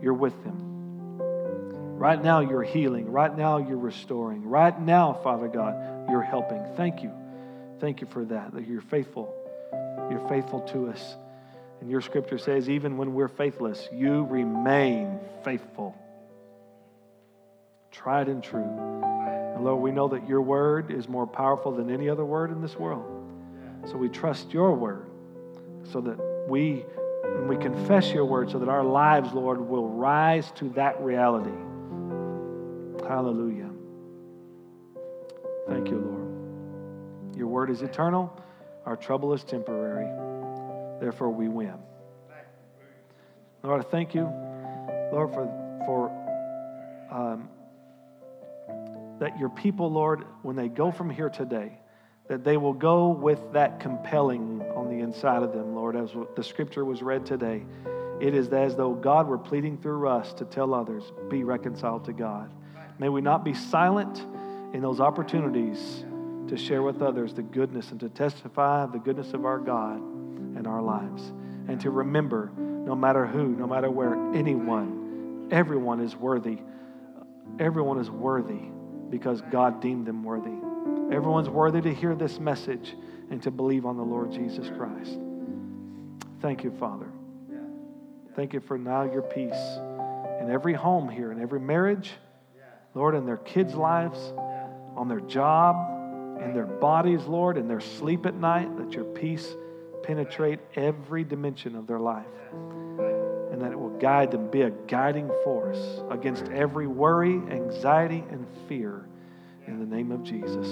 you're 0.00 0.14
with 0.14 0.42
them. 0.44 0.71
Right 1.98 2.22
now, 2.22 2.40
you're 2.40 2.62
healing. 2.62 3.10
Right 3.10 3.36
now, 3.36 3.58
you're 3.58 3.76
restoring. 3.76 4.44
Right 4.44 4.78
now, 4.80 5.12
Father 5.22 5.48
God, 5.48 6.10
you're 6.10 6.22
helping. 6.22 6.64
Thank 6.76 7.02
you. 7.02 7.12
Thank 7.80 8.00
you 8.00 8.06
for 8.06 8.24
that, 8.26 8.54
that 8.54 8.66
you're 8.66 8.80
faithful. 8.80 9.32
You're 10.10 10.26
faithful 10.28 10.60
to 10.72 10.88
us. 10.88 11.16
And 11.80 11.90
your 11.90 12.00
scripture 12.00 12.38
says, 12.38 12.68
even 12.68 12.96
when 12.96 13.14
we're 13.14 13.28
faithless, 13.28 13.88
you 13.92 14.24
remain 14.24 15.18
faithful. 15.44 15.96
Tried 17.90 18.28
and 18.28 18.42
true. 18.42 18.62
And 18.62 19.64
Lord, 19.64 19.82
we 19.82 19.90
know 19.90 20.08
that 20.08 20.28
your 20.28 20.42
word 20.42 20.90
is 20.92 21.08
more 21.08 21.26
powerful 21.26 21.72
than 21.72 21.90
any 21.90 22.08
other 22.08 22.24
word 22.24 22.50
in 22.50 22.62
this 22.62 22.76
world. 22.76 23.04
So 23.86 23.96
we 23.96 24.08
trust 24.08 24.52
your 24.52 24.74
word 24.74 25.06
so 25.90 26.00
that 26.00 26.46
we, 26.48 26.84
and 27.24 27.48
we 27.48 27.56
confess 27.56 28.12
your 28.12 28.24
word 28.24 28.50
so 28.50 28.58
that 28.60 28.68
our 28.68 28.84
lives, 28.84 29.32
Lord, 29.32 29.60
will 29.60 29.88
rise 29.88 30.52
to 30.56 30.68
that 30.70 31.00
reality. 31.00 31.50
Hallelujah. 33.06 33.70
Thank 35.68 35.88
you, 35.88 35.98
Lord. 35.98 37.36
Your 37.36 37.46
word 37.46 37.70
is 37.70 37.82
eternal, 37.82 38.36
our 38.86 38.96
trouble 38.96 39.32
is 39.32 39.44
temporary. 39.44 40.06
Therefore, 41.00 41.30
we 41.30 41.48
win. 41.48 41.74
Lord, 43.62 43.84
I 43.84 43.88
thank 43.88 44.14
you, 44.14 44.24
Lord, 45.12 45.32
for, 45.32 45.46
for 45.86 46.10
um, 47.10 47.48
that 49.20 49.38
your 49.38 49.50
people, 49.50 49.90
Lord, 49.90 50.24
when 50.42 50.56
they 50.56 50.68
go 50.68 50.90
from 50.90 51.10
here 51.10 51.28
today, 51.28 51.78
that 52.28 52.44
they 52.44 52.56
will 52.56 52.72
go 52.72 53.08
with 53.08 53.40
that 53.52 53.78
compelling 53.78 54.62
on 54.74 54.88
the 54.88 55.00
inside 55.00 55.42
of 55.42 55.52
them, 55.52 55.74
Lord, 55.74 55.96
as 55.96 56.10
the 56.34 56.42
scripture 56.42 56.84
was 56.84 57.02
read 57.02 57.26
today. 57.26 57.64
It 58.20 58.34
is 58.34 58.48
as 58.48 58.76
though 58.76 58.94
God 58.94 59.26
were 59.26 59.38
pleading 59.38 59.78
through 59.78 60.08
us 60.08 60.32
to 60.34 60.44
tell 60.44 60.74
others, 60.74 61.02
be 61.28 61.44
reconciled 61.44 62.04
to 62.06 62.12
God. 62.12 62.50
May 62.98 63.08
we 63.08 63.20
not 63.20 63.44
be 63.44 63.54
silent 63.54 64.24
in 64.72 64.80
those 64.80 65.00
opportunities 65.00 66.04
to 66.48 66.56
share 66.56 66.82
with 66.82 67.02
others 67.02 67.34
the 67.34 67.42
goodness 67.42 67.90
and 67.90 68.00
to 68.00 68.08
testify 68.08 68.86
the 68.86 68.98
goodness 68.98 69.32
of 69.32 69.44
our 69.44 69.58
God 69.58 69.96
in 69.96 70.66
our 70.66 70.82
lives. 70.82 71.32
And 71.68 71.80
to 71.80 71.90
remember, 71.90 72.52
no 72.56 72.94
matter 72.94 73.26
who, 73.26 73.48
no 73.48 73.66
matter 73.66 73.90
where, 73.90 74.14
anyone, 74.34 75.48
everyone 75.50 76.00
is 76.00 76.16
worthy. 76.16 76.58
Everyone 77.58 77.98
is 77.98 78.10
worthy 78.10 78.70
because 79.10 79.40
God 79.50 79.80
deemed 79.80 80.06
them 80.06 80.24
worthy. 80.24 80.56
Everyone's 81.14 81.48
worthy 81.48 81.80
to 81.82 81.94
hear 81.94 82.14
this 82.14 82.38
message 82.38 82.96
and 83.30 83.42
to 83.42 83.50
believe 83.50 83.86
on 83.86 83.96
the 83.96 84.02
Lord 84.02 84.32
Jesus 84.32 84.68
Christ. 84.76 85.18
Thank 86.40 86.64
you, 86.64 86.70
Father. 86.72 87.06
Thank 88.34 88.52
you 88.52 88.60
for 88.60 88.78
now 88.78 89.02
your 89.02 89.22
peace 89.22 89.52
in 90.40 90.50
every 90.50 90.72
home 90.72 91.08
here, 91.08 91.30
in 91.30 91.40
every 91.40 91.60
marriage 91.60 92.12
Lord, 92.94 93.14
in 93.14 93.24
their 93.24 93.38
kids' 93.38 93.74
lives, 93.74 94.18
on 94.96 95.08
their 95.08 95.20
job, 95.20 95.76
in 96.42 96.52
their 96.52 96.66
bodies, 96.66 97.24
Lord, 97.24 97.56
in 97.56 97.68
their 97.68 97.80
sleep 97.80 98.26
at 98.26 98.34
night, 98.34 98.76
that 98.76 98.92
your 98.92 99.04
peace 99.04 99.54
penetrate 100.02 100.58
every 100.76 101.24
dimension 101.24 101.74
of 101.76 101.86
their 101.86 102.00
life. 102.00 102.26
And 102.52 103.62
that 103.62 103.72
it 103.72 103.78
will 103.78 103.96
guide 103.98 104.30
them, 104.30 104.50
be 104.50 104.62
a 104.62 104.70
guiding 104.70 105.30
force 105.44 106.00
against 106.10 106.48
every 106.48 106.86
worry, 106.86 107.34
anxiety, 107.50 108.24
and 108.30 108.46
fear. 108.68 109.06
In 109.66 109.78
the 109.78 109.86
name 109.86 110.10
of 110.10 110.24
Jesus. 110.24 110.66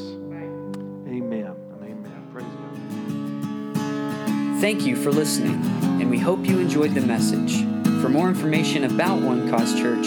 Amen 1.07 1.55
and 1.55 1.83
amen. 1.83 2.29
Praise 2.33 2.45
God. 2.45 4.61
Thank 4.61 4.85
you 4.85 4.97
for 4.97 5.13
listening, 5.13 5.63
and 6.01 6.11
we 6.11 6.19
hope 6.19 6.45
you 6.45 6.59
enjoyed 6.59 6.95
the 6.95 7.01
message. 7.01 7.63
For 8.03 8.09
more 8.09 8.29
information 8.29 8.83
about 8.85 9.23
One 9.23 9.49
Cause 9.49 9.79
Church, 9.79 10.07